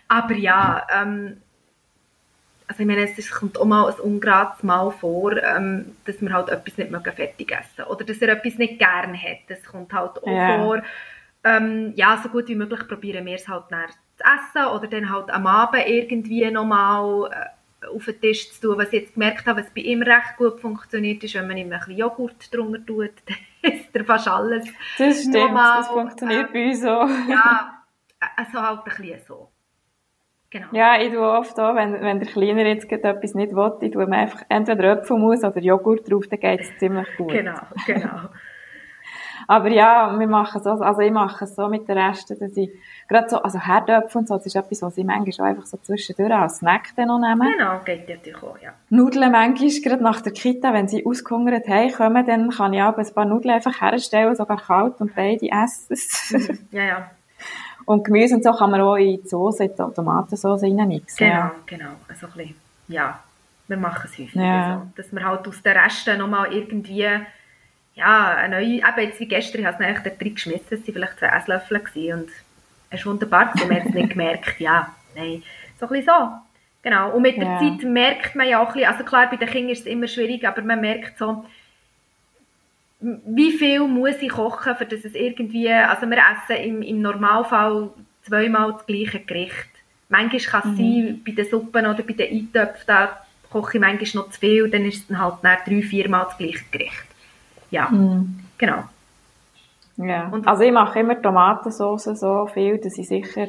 [0.08, 1.41] Aber ja, ähm,
[2.67, 6.49] also ich meine, es kommt auch mal ein ungerades Mal vor, ähm, dass wir halt
[6.49, 9.39] etwas nicht fertig essen Oder dass er etwas nicht gerne hat.
[9.47, 10.63] Das kommt halt auch ja.
[10.63, 10.82] vor.
[11.43, 15.30] Ähm, ja, so gut wie möglich probieren wir es halt zu essen oder dann halt
[15.30, 17.45] am Abend irgendwie nochmal äh,
[17.93, 18.78] auf den Tisch zu tun.
[18.78, 21.72] Was ich jetzt gemerkt habe, was bei ihm recht gut funktioniert, ist, wenn man ihm
[21.72, 23.12] ein bisschen Joghurt drunter tut,
[23.62, 24.65] ist er fast alles.
[24.98, 26.88] Das stimmt, Normal, das funktioniert äh, bei uns so.
[26.88, 27.84] Ja,
[28.36, 29.50] also halt ein bisschen so.
[30.50, 30.67] Genau.
[30.72, 34.06] Ja, ich tue oft auch, wenn, wenn der Kleiner jetzt etwas nicht will, ich tue
[34.06, 37.32] mir einfach entweder Apfelmus oder Joghurt drauf, dann geht es ziemlich gut.
[37.32, 38.30] Genau, genau.
[39.47, 42.69] Aber ja, wir machen so, also ich mache es so mit den Resten, dass ich
[43.08, 46.34] gerade so, also Herdöpfel und so, das ist etwas, was ich manchmal einfach so zwischendurch
[46.34, 47.51] als Snack dann noch nehme.
[47.51, 48.73] Genau, geht natürlich auch, ja.
[48.89, 53.13] Nudeln manchmal, gerade nach der Kita, wenn sie ausgehungert haben, dann kann ich auch ein
[53.13, 56.67] paar Nudeln einfach herstellen, sogar kalt und beide essen.
[56.71, 57.12] ja, ja.
[57.86, 61.27] Und Gemüse und so kann man auch in die Soße, in die Tomatensauce reinmixen.
[61.27, 61.56] Genau, ja.
[61.65, 61.89] genau.
[62.08, 62.56] Also ein bisschen,
[62.88, 63.19] ja,
[63.67, 64.82] wir machen es häufig ja.
[64.82, 67.06] so, dass wir halt aus den Resten nochmal irgendwie
[67.95, 70.93] ja, eine neue, eben jetzt wie gestern, ich habe es eigentlich drin geschmissen, es waren
[70.93, 72.29] vielleicht zwei Esslöffel gewesen und
[72.89, 75.43] es war wunderbar, man hat es nicht gemerkt, ja, nein,
[75.79, 76.29] so ein bisschen so.
[76.82, 77.60] Genau, und mit der ja.
[77.60, 80.08] Zeit merkt man ja auch ein bisschen, also klar, bei den Kindern ist es immer
[80.08, 81.45] schwierig, aber man merkt so,
[82.99, 87.89] wie viel muss ich kochen, für dass es irgendwie, also wir essen im, im Normalfall
[88.23, 89.69] zweimal das gleiche Gericht.
[90.10, 91.06] Manchmal kann es mhm.
[91.06, 94.69] sein, bei den Suppen oder bei den Eintöpfen, da koche ich manchmal noch zu viel,
[94.69, 97.12] dann ist es dann halt dann drei, viermal das gleiche Gericht.
[97.73, 98.39] Ja, mhm.
[98.57, 98.83] genau.
[99.97, 100.27] Ja.
[100.29, 103.47] Und also ich mache immer Tomatensauce so viel, dass ich sicher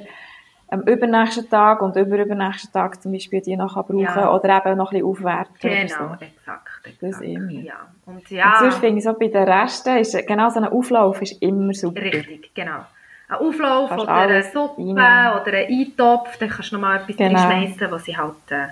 [0.69, 4.33] am übernächsten Tag und überübernächsten Tag zum Beispiel die noch brauchen ja.
[4.33, 5.55] oder eben noch ein bisschen aufwerten.
[5.61, 6.25] Genau, so.
[6.25, 7.03] exakt, exakt.
[7.03, 7.51] Das immer.
[7.51, 7.75] Ja.
[8.07, 8.53] Und, ja.
[8.53, 11.75] und sonst finde ich so bei den Resten, ist, genau so ein Auflauf ist immer
[11.75, 12.01] super.
[12.01, 12.81] Richtig, genau.
[13.29, 15.41] Ein Auflauf Kannst oder eine Suppe rein.
[15.41, 17.39] oder ein Eintopf, dann kannst du noch mal etwas genau.
[17.39, 18.69] reinschmeißen, was sie halt äh,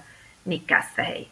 [0.47, 1.27] nicht gegessen haben.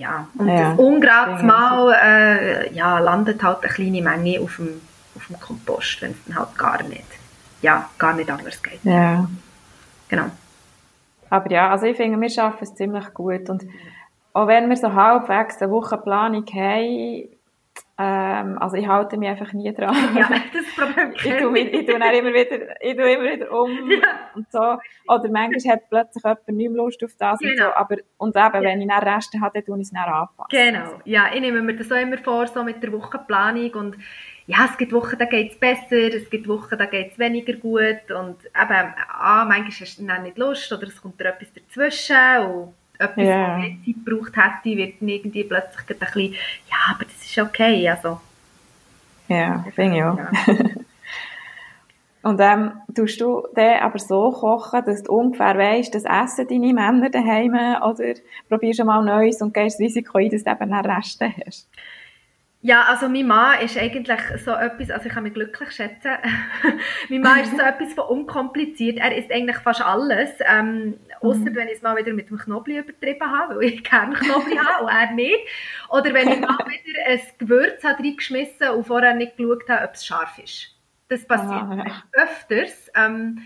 [0.00, 4.80] Ja, und ja, das ungerades Mal äh, ja, landet halt eine kleine Menge auf dem,
[5.14, 7.04] auf dem Kompost, wenn es dann halt gar nicht,
[7.60, 8.82] ja, gar nicht anders geht.
[8.82, 9.28] Ja.
[10.08, 10.24] Genau.
[11.28, 13.66] Aber ja, also ich finde, wir schaffen es ziemlich gut und
[14.32, 17.28] auch wenn wir so halbwegs eine Wochenplanung haben,
[18.02, 19.94] Ähm, also ich halte mich einfach nie dran.
[20.16, 23.52] Ja, das Problem ich tue, mich, ich tue dann immer wieder, ich tue immer wieder
[23.52, 24.30] um ja.
[24.34, 24.78] und so.
[25.06, 27.50] Oder manchmal hat plötzlich jemand nicht mehr Lust auf das genau.
[27.50, 27.64] und so.
[27.64, 27.76] Genau.
[27.76, 30.48] Aber, und eben, wenn ich dann Reste habe, dann tue ich es dann anpassen.
[30.48, 31.00] Genau.
[31.04, 33.96] Ja, ich nehme mir das auch immer vor, so mit der Wochenplanung und
[34.46, 37.52] ja, es gibt Wochen, da geht es besser, es gibt Wochen, da geht es weniger
[37.52, 41.52] gut und eben, ah, manchmal hast du dann nicht Lust oder es kommt dir etwas
[41.52, 43.58] dazwischen und etwas, yeah.
[43.58, 46.32] mehr Zeit gebraucht hätte, wird irgendwie plötzlich ein bisschen,
[46.70, 48.20] ja, aber das ist okay, also.
[49.28, 50.18] Ja, finde ich auch.
[52.22, 56.74] Und ähm, tust du dann aber so kochen, dass du ungefähr weißt, dass essen deine
[56.74, 58.14] Männer daheim oder
[58.48, 61.66] probierst du mal Neues und gehst das Risiko ein, dass du eben Reste hast?
[62.62, 66.10] Ja, also mein Mann ist eigentlich so etwas, also ich kann mich glücklich schätzen,
[67.08, 71.54] mein Mann ist so etwas von unkompliziert, er isst eigentlich fast alles, ähm, außer mhm.
[71.54, 74.84] wenn ich es mal wieder mit dem Knoblauch übertrieben habe, weil ich gerne Knoblauch habe
[74.84, 75.38] und er nicht,
[75.88, 79.94] oder wenn ich mal wieder ein Gewürz habe reingeschmissen und vorher nicht geschaut habe, ob
[79.94, 80.76] es scharf ist.
[81.08, 82.02] Das passiert ah, ja.
[82.12, 82.90] öfters.
[82.94, 83.42] Ähm,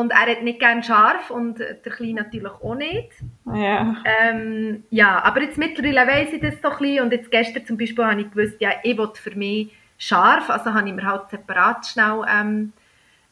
[0.00, 3.10] und er hat nicht gerne scharf und der Kleine natürlich auch nicht.
[3.52, 3.96] Ja.
[4.04, 7.04] Ähm, ja, aber jetzt mittlerweile weiss ich das so ein bisschen.
[7.04, 10.50] Und jetzt gestern zum Beispiel habe ich gewusst, ja, ich will für mich scharf.
[10.50, 12.72] Also habe ich mir halt separat schnell ähm,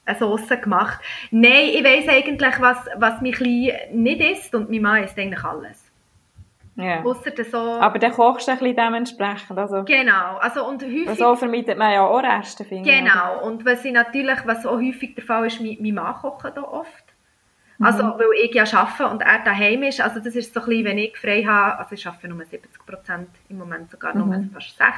[0.06, 1.00] eine Sauce gemacht.
[1.30, 4.54] Nein, ich weiss eigentlich, was, was mein Kleine nicht isst.
[4.54, 5.83] Und mein Mann isst eigentlich alles.
[6.76, 7.04] Ja.
[7.04, 9.56] So, aber dann kochst du ein bisschen dementsprechend.
[9.56, 10.38] Also, genau.
[10.38, 13.36] Also, und häufig, so vermeidet man ja auch Reste, finde Genau.
[13.36, 13.44] Oder?
[13.44, 16.62] Und was ich natürlich, was auch häufig der Fall ist, mein, mein Mann kocht da
[16.62, 17.04] oft.
[17.80, 18.12] Also, mhm.
[18.18, 20.00] weil ich ja arbeite und er daheim ist.
[20.00, 22.86] Also, das ist so ein bisschen, wenn ich frei habe, also ich arbeite nur 70
[22.86, 24.50] Prozent, im Moment sogar nur mhm.
[24.52, 24.94] fast 60.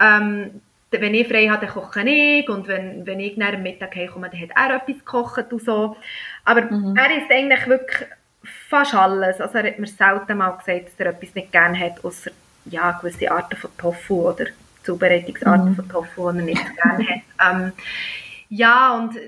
[0.00, 3.96] Ähm, wenn ich frei habe, dann koche ich und wenn, wenn ich nach dem Mittag
[3.96, 5.96] heimkomme, dann hat er etwas gekocht und so.
[6.44, 6.96] Aber mhm.
[6.96, 8.08] er ist eigentlich wirklich
[8.44, 9.40] fast alles.
[9.40, 12.30] Also er hat mir selten mal gesagt, dass er etwas nicht gerne hat, außer
[12.66, 14.46] ja, gewisse Arten von Tofu oder
[14.82, 15.76] Zubereitungsarten mhm.
[15.76, 17.22] von Tofu, die er nicht gerne hat.
[17.54, 17.72] Ähm,
[18.48, 19.18] ja, und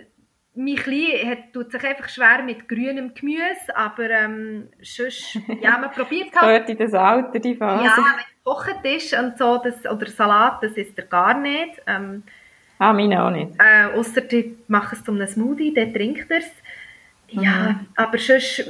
[0.57, 5.91] mein Kleiner hat, tut sich einfach schwer mit grünem Gemüse, aber ähm, sonst, ja, man
[5.91, 6.67] probiert halt.
[6.67, 7.85] Gehört in das Alter, die Phase.
[7.85, 11.81] Ja, wenn es gekocht ist und so, das, oder Salat, das isst er gar nicht.
[11.87, 12.23] Ähm,
[12.79, 13.53] ah, meine auch nicht.
[13.59, 16.51] Äh, außer die machen es zu einem Smoothie, dann trinkt er es.
[17.29, 17.87] Ja, mhm.
[17.97, 18.65] aber sonst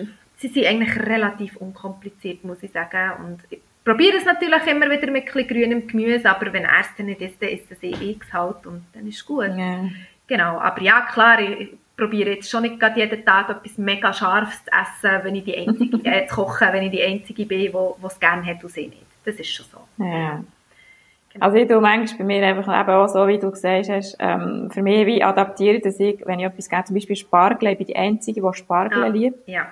[0.49, 3.13] sie sind eigentlich relativ unkompliziert, muss ich sagen.
[3.25, 6.95] Und ich probiere es natürlich immer wieder mit ein grünem Gemüse, aber wenn er es
[6.97, 9.51] dann nicht isst, dann ist es eh x halt und dann ist es gut.
[9.57, 9.85] Ja.
[10.27, 14.71] Genau, aber ja, klar, ich, probiere jetzt schon nicht jeden Tag etwas mega Scharfes zu
[14.71, 18.21] essen, wenn ich die Einzige, äh, zu kochen, wenn ich die Einzige bin, die es
[18.21, 19.07] gerne hat und sie nicht.
[19.25, 20.05] Das ist schon so.
[20.05, 20.43] Ja.
[21.33, 21.45] Genau.
[21.45, 24.71] Also ich tue manchmal bei mir einfach eben auch so, wie du gesagt hast, ähm,
[24.71, 27.87] für mich wie adaptiere dass ich, wenn ich etwas gerne, zum Beispiel Spargel, ich bin
[27.87, 29.49] die Einzige, die Spargel ah, liebt.
[29.49, 29.67] Ja.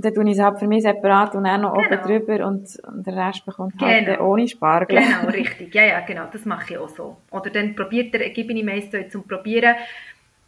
[0.00, 1.86] Und dann tue ich es halt für mich separat und dann noch genau.
[1.86, 4.30] oben drüber und, und der Rest bekommt halt genau.
[4.30, 4.98] ohne Spargel.
[4.98, 5.74] Genau, richtig.
[5.74, 6.24] Ja, ja, genau.
[6.32, 7.18] Das mache ich auch so.
[7.30, 9.74] Oder dann probiert er, gebe ich ihm meist zum Probieren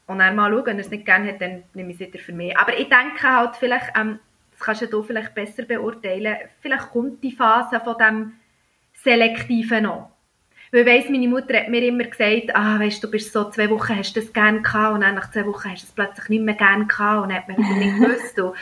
[0.07, 2.19] und dann mal schauen, wenn er es nicht gerne hat, dann nehme ich es wieder
[2.19, 2.57] für mich.
[2.57, 4.21] Aber ich denke halt vielleicht, ähm,
[4.53, 8.33] das kannst du vielleicht besser beurteilen, vielleicht kommt die Phase von dem
[8.95, 10.12] Selektiven noch.
[10.73, 13.69] Weil ich weiss, meine Mutter hat mir immer gesagt, ah, weißt du, bist so zwei
[13.69, 16.31] Wochen hast du das gerne gehabt und dann nach zwei Wochen hast du es plötzlich
[16.31, 18.39] nicht mehr gerne gehabt und hat man wieder nicht gewusst.
[18.41, 18.55] Und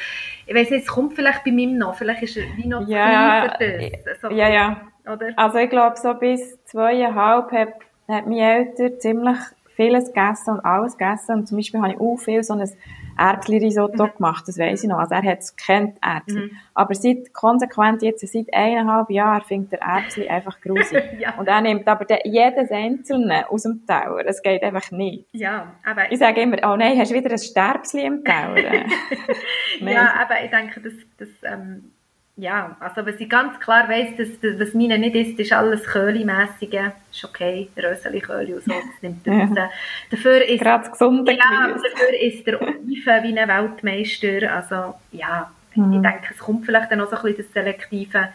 [0.46, 3.46] ich weiss nicht, es kommt vielleicht bei mir noch, vielleicht ist er wie noch ja,
[3.46, 4.20] das.
[4.20, 4.80] So, ja, ja.
[5.06, 5.32] Oder?
[5.36, 7.74] Also ich glaube, so bis zweieinhalb hat,
[8.08, 9.38] hat meine Eltern ziemlich
[9.76, 11.36] vieles gegessen und alles gegessen.
[11.36, 12.68] Und zum Beispiel habe ich auch viel so ein
[13.16, 14.12] Erbsli-Risotto mhm.
[14.16, 14.98] gemacht, das weiß ich noch.
[14.98, 16.40] Also er hat es kennt Erbsli.
[16.40, 16.56] Mhm.
[16.74, 21.02] Aber seit, konsequent jetzt, seit eineinhalb Jahren findet er Erbsli einfach grusig.
[21.18, 21.34] ja.
[21.38, 24.22] Und er nimmt aber jedes Einzelne aus dem Tower.
[24.26, 25.26] Es geht einfach nicht.
[25.32, 26.10] Ja, aber...
[26.10, 28.56] Ich sage immer, oh nein, hast du wieder ein Sterbsli im Tower?
[29.80, 31.92] ja, aber ich denke, das, das ähm
[32.40, 35.84] ja, also was ich ganz klar weiss, dass, dass was meine nicht ist, ist alles
[35.84, 36.92] Köhli-mässige.
[37.10, 39.68] Ist okay, Röseli-Köhli und so, das nimmt ja.
[40.10, 44.54] Dafür ist, Gerade gesunde ja, dafür ist der Olive wie ein Weltmeister.
[44.54, 45.92] Also ja, mhm.
[45.92, 48.28] ich denke, es kommt vielleicht dann auch so ein bisschen das Selektive.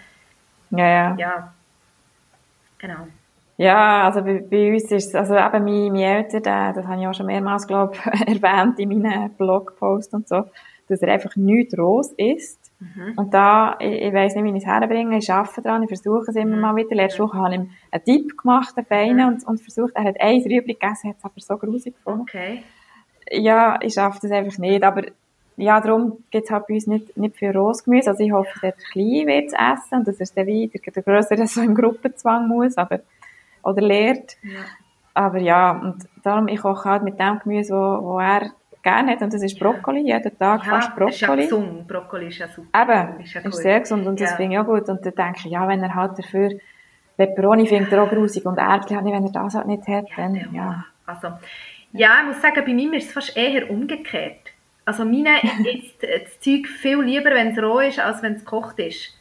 [0.69, 1.15] Ja, ja.
[1.17, 1.53] Ja,
[2.77, 3.07] genau.
[3.57, 7.07] Ja, also bei, bei uns ist es, also eben meine, meine Eltern, das habe ich
[7.07, 10.43] auch schon mehrmals, glaube erwähnt in meinen Blogposts und so,
[10.89, 13.13] dass er einfach nichts roh ist Mhm.
[13.15, 16.29] Und da, ich, ich weiss nicht, wie ich es herbringe, ich arbeite dran, ich versuche
[16.29, 16.61] es immer mhm.
[16.61, 16.95] mal wieder.
[16.95, 19.33] Letzte Woche habe ich ihm einen Tipp gemacht, einen feinen, mhm.
[19.33, 22.21] und, und versucht, er hat ein Rüebli gegessen, hat es aber so grusig gefunden.
[22.21, 22.63] Okay.
[23.31, 25.03] Ja, ich schaffe das einfach nicht, aber
[25.57, 28.09] ja, darum gibt es halt bei uns nicht, nicht viel Rosgemüse.
[28.09, 31.03] Also ich hoffe, dass er klein wird zu essen und dass er dann wieder der
[31.03, 32.99] Größere so im Gruppenzwang muss, aber,
[33.63, 34.37] oder lehrt.
[34.43, 34.59] Ja.
[35.13, 38.51] Aber ja, und darum, ich koche halt mit dem Gemüse, wo, wo er
[38.85, 41.11] gerne hat, und das ist Brokkoli, jeden Tag ja, fast Brokkoli.
[41.11, 41.87] Ist ja gesund.
[41.87, 42.81] Brokkoli ist ja super.
[42.81, 44.87] Eben, ist, ja ist sehr gesund und das finde ich auch gut.
[44.87, 46.51] Und dann denke ich, ja, wenn er halt dafür
[47.17, 50.45] Peperoni findet er auch grusig und Erdbeeren, wenn er das halt nicht hat, dann, ja.
[50.53, 50.85] ja.
[51.05, 51.27] Also,
[51.93, 54.51] ja, ich muss sagen, bei mir ist es fast eher umgekehrt.
[54.85, 55.39] Also meine
[55.73, 59.17] isst das Zeug viel lieber, wenn es roh ist, als wenn es gekocht ist.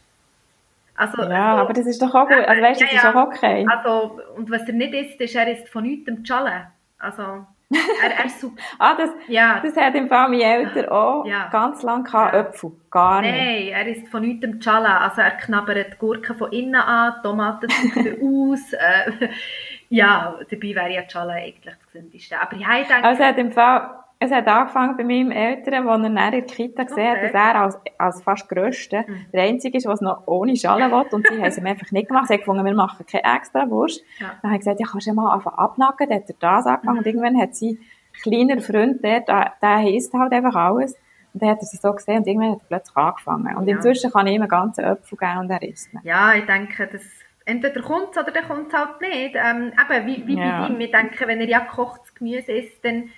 [0.96, 2.46] Also, ja, aber das ist doch auch gut.
[2.46, 3.66] Also weißt du, ja, das ist auch okay.
[3.68, 6.68] Also, und was er nicht isst, ist, er isst von nichts Schale.
[6.98, 7.46] Also,
[8.02, 8.30] er, er
[8.78, 9.60] ah, das, ja.
[9.60, 11.48] das hat im Fall meine Eltern auch ja.
[11.50, 12.72] ganz lange gehabt, Äpfel.
[12.90, 13.32] Gar nicht.
[13.32, 15.00] Nein, er isst von nichts Schale.
[15.00, 17.68] Also er knabbert Gurken von innen an, Tomaten
[18.22, 18.72] aus.
[18.72, 19.28] Äh,
[19.88, 22.40] ja, dabei wäre ja Schale eigentlich das Gesündeste.
[22.40, 23.04] Aber ich denke...
[23.04, 26.84] Also hat im Fall es hat angefangen bei meinem Eltern, wo er in der Kita
[26.84, 29.26] gesehen hat, dass er als, als fast Grösste mhm.
[29.32, 31.06] der Einzige ist, der es noch ohne Schale will.
[31.10, 32.28] Und sie haben es ihm einfach nicht gemacht.
[32.28, 34.02] Sie haben gefunden, wir machen keine extra Wurst.
[34.18, 34.32] Ja.
[34.42, 36.08] Dann habe ich gesagt, ja, kannst du ja mal anfangen abnacken.
[36.08, 36.94] Dann hat er das angefangen.
[36.94, 36.98] Mhm.
[36.98, 37.78] Und irgendwann hat sie
[38.22, 39.20] kleiner Freund der,
[39.60, 40.94] der isst halt einfach alles.
[41.32, 43.56] Und dann hat er sie so gesehen und irgendwann hat er plötzlich angefangen.
[43.56, 43.76] Und ja.
[43.76, 46.00] inzwischen kann ich ihm einen ganzen Apfel geben und er isst ihn.
[46.04, 47.02] Ja, ich denke, das
[47.44, 49.34] entweder kommt es oder dann kommt es halt nicht.
[49.34, 50.60] Ähm, eben, wie, wie ja.
[50.60, 50.78] bei ihm.
[50.78, 53.10] Wir denken, wenn er ja gekochtes Gemüse isst, dann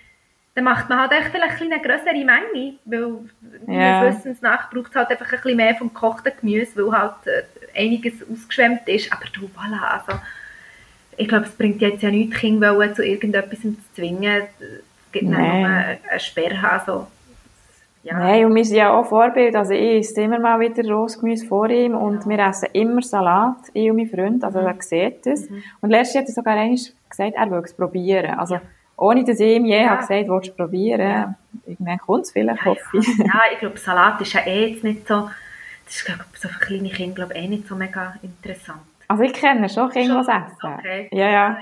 [0.57, 3.19] dann macht man halt echt vielleicht eine größere Menge, weil
[3.67, 4.03] ja.
[4.03, 7.15] wir wissen, nach braucht es halt einfach ein bisschen mehr vom gekochten Gemüse, weil halt
[7.27, 9.13] äh, einiges ausgeschwemmt ist.
[9.13, 10.19] Aber du, voilà, also
[11.19, 14.45] ich glaube, es bringt jetzt ja nichts, Kinder zu irgendetwas zu zwingen.
[14.59, 17.07] Es gibt nur eine Sperre, also
[18.03, 18.19] ja.
[18.19, 19.55] Nein, und wir sind ja auch Vorbild.
[19.57, 22.31] Also ich esse immer mal wieder Rosgemüse vor ihm und ja.
[22.31, 24.67] wir essen immer Salat, ich und mein Freund, also mhm.
[24.69, 25.51] er sieht das.
[25.51, 25.63] Mhm.
[25.83, 26.79] Und letztes hat er sogar einmal
[27.11, 28.39] gesagt, er will es probieren.
[28.39, 28.59] Also
[28.97, 29.91] ohne dass ich ihm je ja.
[29.91, 31.01] habe gesagt willst du probieren?
[31.01, 31.35] Ja.
[31.67, 33.19] Irgendwann kommt es vielleicht, ja, hoffe ich.
[33.19, 35.31] Ja, ich glaube, Salat ist ja eh jetzt nicht so,
[35.85, 38.81] das ist glaub, so für kleine Kinder glaube eh nicht so mega interessant.
[39.09, 40.75] Also ich kenne schon Kinder, die es essen.
[40.79, 41.09] Okay.
[41.13, 41.59] Ja, ja.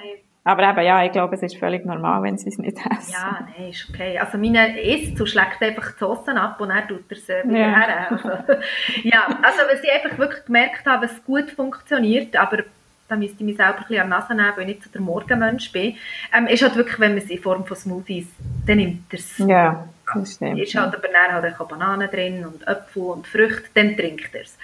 [0.47, 3.13] Aber eben, ja, ich glaube, es ist völlig normal, wenn sie es nicht essen.
[3.13, 4.19] Ja, nein, ist okay.
[4.19, 7.59] Also meine isst und schlägt einfach die Soßen ab und dann tut er sie wieder
[7.59, 7.81] ja.
[7.81, 8.07] her.
[8.11, 8.29] Also,
[9.05, 12.65] ja, also was ich einfach wirklich gemerkt habe, was gut funktioniert, aber
[13.09, 14.91] da müsste ich mich selber ein bisschen an die Nase nehmen, weil ich nicht so
[14.91, 15.97] der Morgenmensch bin,
[16.33, 18.29] ähm, ist halt wirklich, wenn man es in Form von Smoothies,
[18.67, 19.39] dann nimmt er es.
[19.39, 20.59] Ja, das stimmt.
[20.59, 24.43] Ist halt aber dann halt auch Bananen drin und Äpfel und Früchte, dann trinkt er
[24.43, 24.57] es.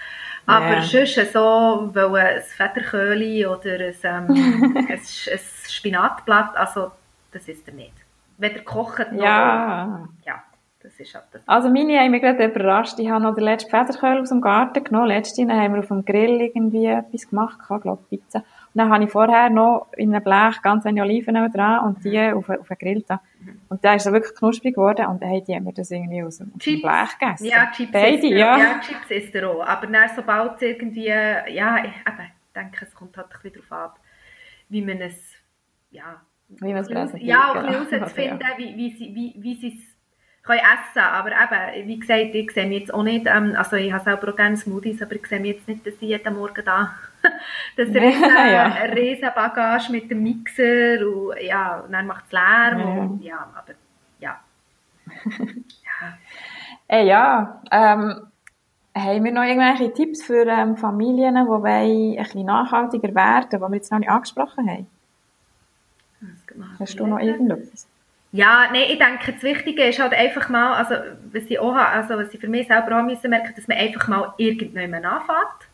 [0.47, 0.83] Aber ja.
[0.83, 6.93] sonst so, weil ein Federköhli oder ein, ähm, ein, ein Spinatblatt, also
[7.33, 7.93] das ist er nicht.
[8.39, 9.23] Weder kocht noch...
[9.23, 10.09] Ja.
[10.27, 10.43] ja.
[10.83, 11.47] Das ist halt das.
[11.47, 12.99] Also meine haben mich gerade überrascht.
[12.99, 15.09] Ich habe noch den letzten Federköhl aus dem Garten genommen.
[15.09, 18.39] Letztens haben wir auf dem Grill irgendwie etwas gemacht, ich glaube Pizza.
[18.39, 22.17] Und dann habe ich vorher noch in einem Blech ganz wenig Oliven dran und die
[22.17, 22.39] mhm.
[22.39, 23.21] auf, auf den Grill da.
[23.41, 23.61] Mhm.
[23.69, 26.57] Und da ist er wirklich knusprig geworden und dann haben die das irgendwie aus dem,
[26.59, 26.81] Chips.
[26.81, 27.45] Blech gegessen.
[27.47, 28.59] Ja, Chips Beide, ja.
[28.59, 28.81] ja.
[28.81, 29.67] Chips ist er auch.
[29.67, 33.73] Aber dann, sobald es irgendwie, ja, ich eben, denke, es kommt halt ein bisschen darauf
[33.73, 34.01] ab,
[34.71, 35.35] wie man es,
[35.91, 37.13] ja, wie man es.
[37.19, 40.00] Ja, auch ein bisschen herauszufinden, wie, wie, sie, wie, wie sie es
[40.43, 43.93] können essen, aber eben, wie gesagt, ich sehe mich jetzt auch nicht, ähm, also ich
[43.93, 46.65] habe selber auch gerne Smoothies, aber ich sehe mich jetzt nicht, dass ich jeden Morgen
[46.65, 46.95] da
[47.77, 48.23] das riesen,
[48.53, 48.67] ja.
[48.93, 52.87] riesen Bagage mit dem Mixer und ja, und dann macht es Lärm ja.
[52.87, 53.73] und ja, aber
[54.19, 54.41] ja.
[55.07, 56.19] ja.
[56.93, 58.27] Hey, ja, ähm,
[58.97, 63.59] haben wir noch irgendwelche Tipps für ähm, Familien, die wollen ein bisschen nachhaltiger werden, die
[63.61, 64.87] wir jetzt noch nicht angesprochen haben?
[66.81, 67.87] Hast du noch irgendetwas?
[68.33, 70.95] Ja, nein, ich denke, das Wichtige ist halt einfach mal, also
[71.33, 74.07] was ich auch also was ich für mich selber auch müssen merken, dass man einfach
[74.07, 75.69] mal irgendjemand anfängt.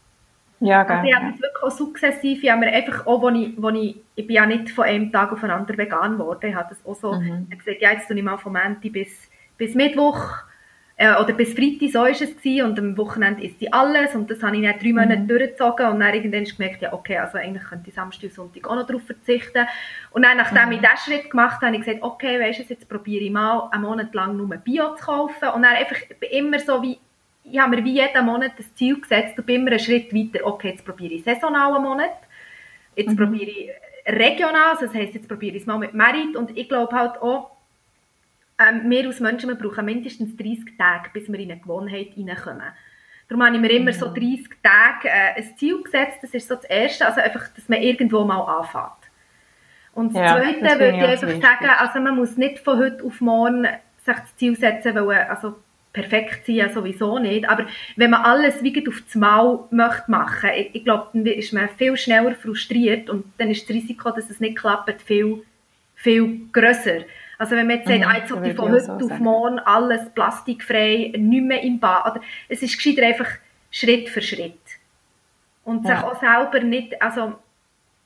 [0.60, 0.98] Ja, geil.
[0.98, 3.68] Also ich habe das wirklich auch sukzessiv, ich habe mir einfach auch, wo ich, wo
[3.68, 6.70] ich, ich bin ja nicht von einem Tag auf den anderen vegan geworden, ich habe
[6.70, 7.48] das auch so mhm.
[7.50, 10.38] gesagt, ja, jetzt tue ich mal vom Montag bis, bis Mittwoch
[10.98, 14.30] äh, oder bis Freitag, so ist es gewesen, und am Wochenende isst sie alles und
[14.30, 15.28] das habe ich dann drei Monate mhm.
[15.28, 18.76] durchgezogen und dann irgendwann gemerkt, ja okay, also eigentlich könnte ich Samstag und Sonntag auch
[18.76, 19.66] noch darauf verzichten
[20.12, 20.72] und dann, nachdem mhm.
[20.72, 23.68] ich diesen Schritt gemacht habe, habe ich gesagt, okay, weißt du, jetzt probiere ich mal
[23.72, 25.98] einen Monat lang nur Bio zu kaufen und dann einfach
[26.30, 26.98] immer so wie,
[27.44, 30.46] ich habe mir wie jeden Monat das Ziel gesetzt und bin immer einen Schritt weiter,
[30.46, 32.16] okay, jetzt probiere ich saisonal einen Monat,
[32.96, 33.16] jetzt mhm.
[33.16, 33.70] probiere ich
[34.06, 37.20] regional, also das heisst, jetzt probiere ich es mal mit Merit und ich glaube halt
[37.20, 37.55] auch,
[38.58, 42.72] ähm, wir als Menschen wir brauchen mindestens 30 Tage, bis wir in eine Gewohnheit reinkommen.
[43.28, 44.44] Darum habe ich mir immer so 30 mhm.
[44.62, 46.18] Tage äh, ein Ziel gesetzt.
[46.22, 49.10] Das ist so das Erste, also einfach, dass man irgendwo mal anfängt.
[49.92, 51.42] Und das ja, Zweite das würde ich einfach wichtig.
[51.42, 53.66] sagen, also man muss nicht von heute auf morgen
[54.04, 55.56] sich das Ziel setzen, weil also
[55.92, 57.48] perfekt sein sowieso nicht.
[57.48, 57.66] Aber
[57.96, 61.70] wenn man alles wie auf das Mal möchte machen, ich, ich glaube, dann ist man
[61.70, 65.42] viel schneller frustriert und dann ist das Risiko, dass es nicht klappt, viel,
[65.94, 67.00] viel grösser.
[67.38, 69.24] Also wenn man jetzt sagt, mhm, ah, jetzt sollte von heute so auf sagen.
[69.24, 73.28] morgen alles plastikfrei, nicht mehr im Bad, es ist gescheiter einfach
[73.70, 74.58] Schritt für Schritt.
[75.64, 75.96] Und ja.
[75.96, 77.34] sich auch selber nicht, also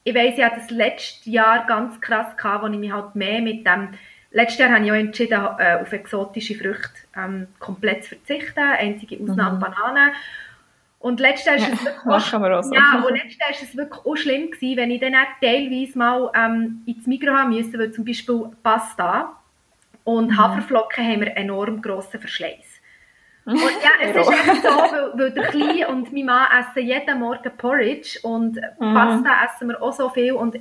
[0.02, 3.40] ich weiss, ich hatte das letzte Jahr ganz krass gehabt, wo ich mich halt mehr
[3.40, 3.90] mit dem,
[4.30, 9.22] letztes Jahr habe ich auch entschieden, äh, auf exotische Früchte ähm, komplett zu verzichten, einzige
[9.22, 9.60] Ausnahme mhm.
[9.60, 10.12] Bananen.
[11.00, 12.20] Und letztes ist es wirklich auch
[12.74, 16.30] ja, und letztes ist es wirklich auch schlimm gewesen, wenn ich dann auch teilweise mal
[16.34, 19.34] ähm, ins Mikro haben musste, weil zum Beispiel Pasta
[20.04, 22.80] und Haferflocken haben wir enorm grossen Verschleiß.
[23.46, 27.18] Und ja, es ist einfach so, weil, weil der Kleine und mein Mann essen jeden
[27.18, 30.56] Morgen Porridge und Pasta essen wir auch so viel und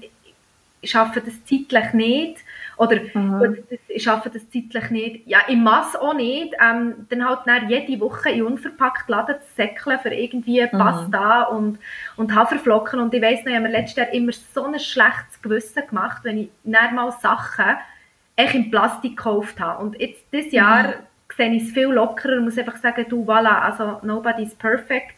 [0.81, 2.37] ich schaffe das zeitlich nicht.
[2.77, 2.95] Oder
[3.41, 5.27] das- ich schaffe das zeitlich nicht.
[5.27, 6.53] Ja, im Mass auch nicht.
[6.63, 11.79] Ähm, dann halt dann jede Woche in unverpackt Laden zu säckeln für irgendwie Pasta und,
[12.15, 12.99] und Haferflocken.
[13.01, 16.21] Und ich weiss noch, ich habe mir letztes Jahr immer so ein schlechtes Gewissen gemacht,
[16.23, 17.75] wenn ich dann mal Sachen
[18.37, 19.83] echt in Plastik gekauft habe.
[19.83, 20.93] Und jetzt, dieses Jahr
[21.35, 25.15] sehe ich es viel lockerer und muss einfach sagen, du, voilà, also nobody's perfect.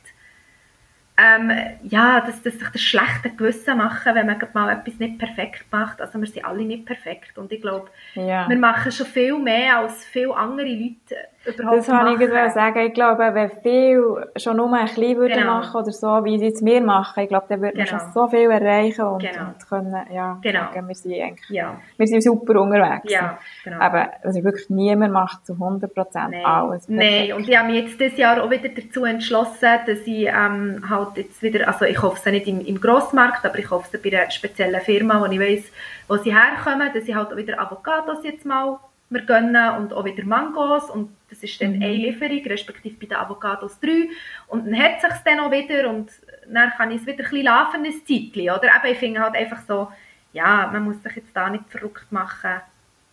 [1.18, 1.52] Ähm,
[1.84, 6.02] ja, dass, dass sich das schlechte Gewissen machen, wenn man mal etwas nicht perfekt macht.
[6.02, 8.48] Also wir sind alle nicht perfekt und ich glaube, Ja.
[8.50, 12.80] wir machen schon viel mehr, als viele andere Leute Das wollte ich gerade sagen.
[12.86, 15.54] Ich glaube, wenn viel schon nur ein bisschen würden Genau.
[15.56, 18.00] machen oder so, wie sie es mir machen, ich glaube, dann würde man Genau.
[18.00, 19.48] schon so viel erreichen und, Genau.
[19.48, 20.60] und können, ja, Genau.
[20.60, 23.12] sagen, wir sind eigentlich, Ja, wir sind super unterwegs.
[23.12, 23.80] ja, genau.
[23.80, 26.46] Aber also wirklich niemand macht zu 100% Nein.
[26.46, 27.12] alles perfekt.
[27.30, 30.84] Nein, und ich habe mich jetzt dieses Jahr auch wieder dazu entschlossen, dass ich ähm,
[30.90, 34.02] halt jetzt wieder, also ich hoffe es nicht im, im Grossmarkt, aber ich hoffe es
[34.02, 35.72] bei einer speziellen Firma, wo ich weiss,
[36.08, 38.78] wo sie herkommen, dass ich halt auch wieder Avocados jetzt mal
[39.12, 41.82] mir gönnen und auch wieder Mangos und das ist dann Mhm.
[41.84, 44.10] eine Lieferung, respektive bei den Avocados drei
[44.48, 46.10] und dann hat es sich dann auch wieder und
[46.52, 48.76] dann kann ich es wieder ein bisschen laufen, ein Zeitchen, oder?
[48.76, 49.88] Aber ich finde halt einfach so,
[50.34, 52.62] ja, man muss sich jetzt da nicht verrückt machen,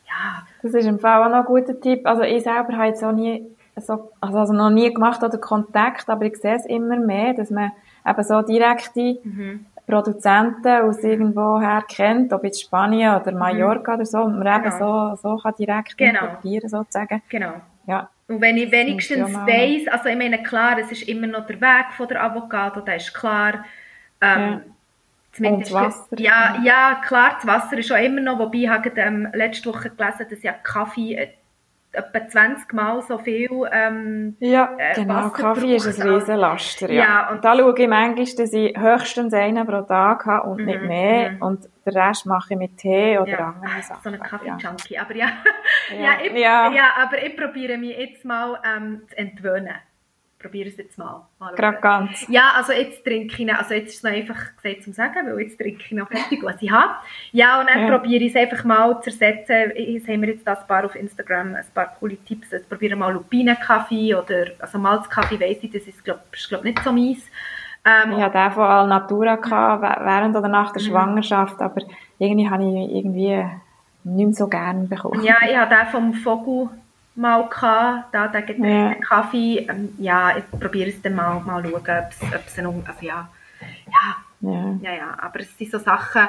[0.09, 2.07] ja, Das ist im Fall auch noch ein guter Tipp.
[2.07, 3.45] Also ich selber habe jetzt auch nie
[3.77, 7.51] so, also, also noch nie gemacht oder Kontakt, aber ich sehe es immer mehr, dass
[7.51, 7.73] man
[8.07, 9.67] eben so direkte mhm.
[9.89, 14.71] Produzenten aus irgendwo her kennt, ob jetzt Spanien oder Mallorca oder so, und man eben
[14.71, 15.17] Genau.
[15.17, 16.21] so, so kann direkt Genau.
[16.27, 17.23] importieren sozusagen.
[17.29, 17.55] genau.
[17.87, 21.47] Ja, Und wenn ich wenigstens ja weiss, also ich meine, klar, es ist immer noch
[21.47, 23.65] der Weg von der Avocado, das ist klar.
[24.21, 24.61] Ähm,
[25.33, 26.21] zumindest- Und das Wasser.
[26.21, 29.89] Ja, ja, klar, das Wasser ist auch immer noch, wobei ich habe ähm, letzte Woche
[29.91, 31.29] gelesen, dass ja Kaffee äh,
[31.99, 35.15] etwa 20 Mal so viel ähm, ja Äh, genau.
[35.15, 36.91] Wasser Kaffee ist ein Riesenlaster.
[36.91, 37.03] Ja.
[37.05, 40.81] Ja, und da schaue ich manchmal, dass ich höchstens einen pro Tag habe und nicht
[40.83, 41.31] Mhm, mehr.
[41.33, 41.43] mhm.
[41.43, 44.01] Und den Rest mache ich mit Tee oder ja, anderen ah, Sachen.
[44.03, 44.21] so ein ja.
[44.25, 44.99] Kaffee-Junkie.
[44.99, 45.27] Aber ja,
[45.91, 46.01] ja.
[46.01, 46.13] Ja.
[46.71, 46.91] ich, ja.
[46.99, 49.75] aber ich probiere mich jetzt mal ähm, zu entwöhnen.
[50.41, 51.27] Probiere es jetzt mal.
[51.41, 52.25] mal Gerade ganz.
[52.29, 55.41] Ja, also jetzt trinke ich, also jetzt ist es noch einfach gesagt zum Sagen, weil
[55.41, 56.95] jetzt trinke ich noch fertig, was ich habe.
[57.33, 57.99] Ja, und dann Ja.
[57.99, 59.73] probiere ich es einfach mal zu ersetzen.
[59.75, 62.53] Jetzt haben wir jetzt das paar auf Instagram, ein paar coole Tipps.
[62.53, 66.93] Jetzt probiere mal Lupinenkaffee oder, also Malzkaffee weiss ich, das ist, glaube glaub, nicht so
[66.93, 67.29] meins.
[67.85, 70.73] Ähm, Ich hatte den von Alnatura gehabt, wä- während oder nach Mhm.
[70.75, 71.83] der Schwangerschaft, aber
[72.21, 73.45] irgendwie habe ich irgendwie
[74.05, 75.23] nicht mehr so gerne bekommen.
[75.25, 76.69] Ja, ich hatte den vom Vogel
[77.19, 78.95] mal gehabt, da, den getränkten Ja.
[79.07, 79.67] Kaffee.
[79.69, 83.29] Ähm, ja, ich probiere es dann mal, mal schauen, ob es, es also ja,
[83.87, 84.77] ja, Ja.
[84.83, 86.29] ja, ja, aber es sind so Sachen,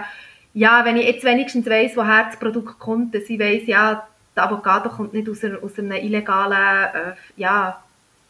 [0.53, 4.43] ja, wenn ich jetzt wenigstens weiss, woher das Produkt kommt, dass ich weiss, ja, der
[4.43, 7.81] Avocado kommt nicht aus, einer, aus einem illegalen, äh, ja,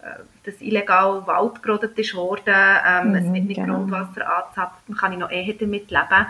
[0.02, 0.06] äh,
[0.44, 2.54] das illegal Wald gerodet ist worden,
[2.88, 3.76] ähm, es Mhm, wird nicht genau.
[3.76, 6.26] Grundwasser angezapft, dann kann ich noch eher damit leben.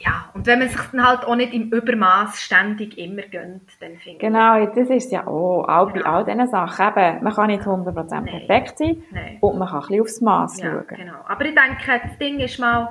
[0.00, 3.96] Ja, und wenn man sich dann halt auch nicht im Übermaß ständig immer gönnt, dann
[3.96, 6.10] finde ich, Genau, das ist ja auch, auch bei Genau.
[6.12, 6.86] all diesen Sachen.
[6.96, 8.24] Eben, man kann nicht 100% Nein.
[8.46, 9.38] perfekt sein nein.
[9.40, 10.84] und man kann ein bisschen aufs Maß Ja, schauen.
[10.96, 11.14] genau.
[11.26, 12.90] Aber ich denke, das Ding ist mal,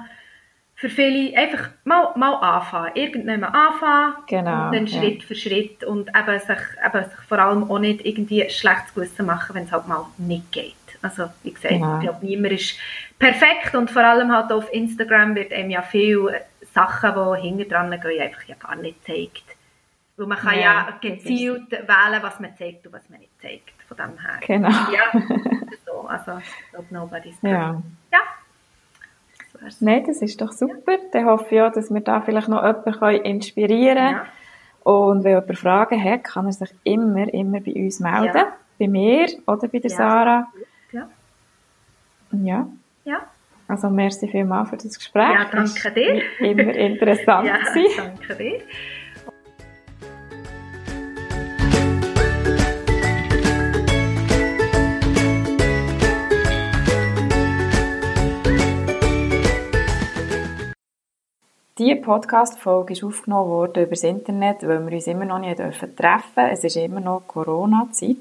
[0.75, 2.91] für viele einfach mal, mal anfangen.
[2.93, 4.99] Irgendwann mal anfangen Genau, und dann ja.
[5.01, 8.93] Schritt für Schritt und eben sich, eben sich vor allem auch nicht irgendwie ein schlechtes
[8.93, 10.73] Gewissen machen, wenn es halt mal nicht geht.
[11.01, 11.95] Also wie gesagt, Genau.
[11.97, 12.77] ich glaube, niemand ist
[13.17, 16.29] perfekt und vor allem halt auf Instagram wird einem ja viel
[16.77, 19.55] Sachen, die hinten dran gehen, einfach ja gar nicht gezeigt.
[20.15, 23.71] Weil man kann Ja, ja, gezielt wählen, was man zeigt und was man nicht zeigt.
[23.87, 24.39] Von dem her.
[24.45, 24.69] Genau.
[24.69, 25.11] Ja,
[25.85, 26.39] so, also
[26.71, 27.81] glaube, nobody's Ja.
[28.11, 28.19] ja.
[29.59, 29.81] Das.
[29.81, 30.97] Nein, das ist doch super.
[31.11, 34.15] Dann hoffe ich auch, dass wir da vielleicht noch jemanden inspirieren können.
[34.15, 34.91] Ja.
[34.91, 38.37] Und wenn jemand Fragen hat, kann er sich immer, immer bei uns melden.
[38.37, 38.53] Ja.
[38.77, 39.97] Bei mir oder bei der Ja.
[39.97, 40.47] Sarah.
[40.91, 42.67] Ja.
[43.03, 43.21] Ja.
[43.67, 45.29] Also merci vielmals für das Gespräch.
[45.33, 46.21] Ja, danke dir.
[46.39, 47.47] Immer interessant.
[47.47, 47.59] ja,
[47.97, 48.61] danke dir.
[61.77, 65.95] Diese Podcast-Folge ist aufgenommen worden über das Internet, weil wir uns immer noch nicht treffen
[65.95, 66.51] dürfen.
[66.51, 68.17] Es ist immer noch Corona-Zeit.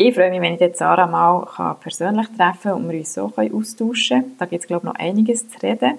[0.00, 4.20] Ich freue mich, wenn ich Sarah mal kann persönlich treffen und wir uns so austauschen
[4.20, 4.36] können.
[4.38, 5.98] Da gibt es, glaube ich, noch einiges zu reden.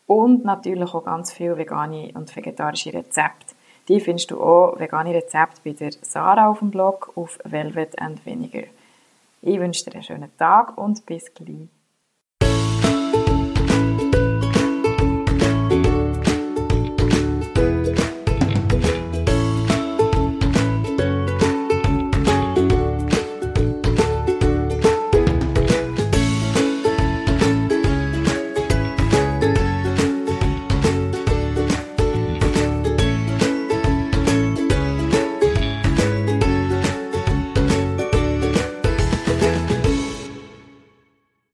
[0.06, 3.54] und natürlich auch ganz viele vegane und vegetarische Rezepte.
[3.88, 8.24] Die findest du auch vegane Rezepte bei der Sarah auf dem Blog auf Velvet and
[8.26, 8.64] Vinegar.
[9.40, 11.68] Ich wünsche dir einen schönen Tag und bis gleich.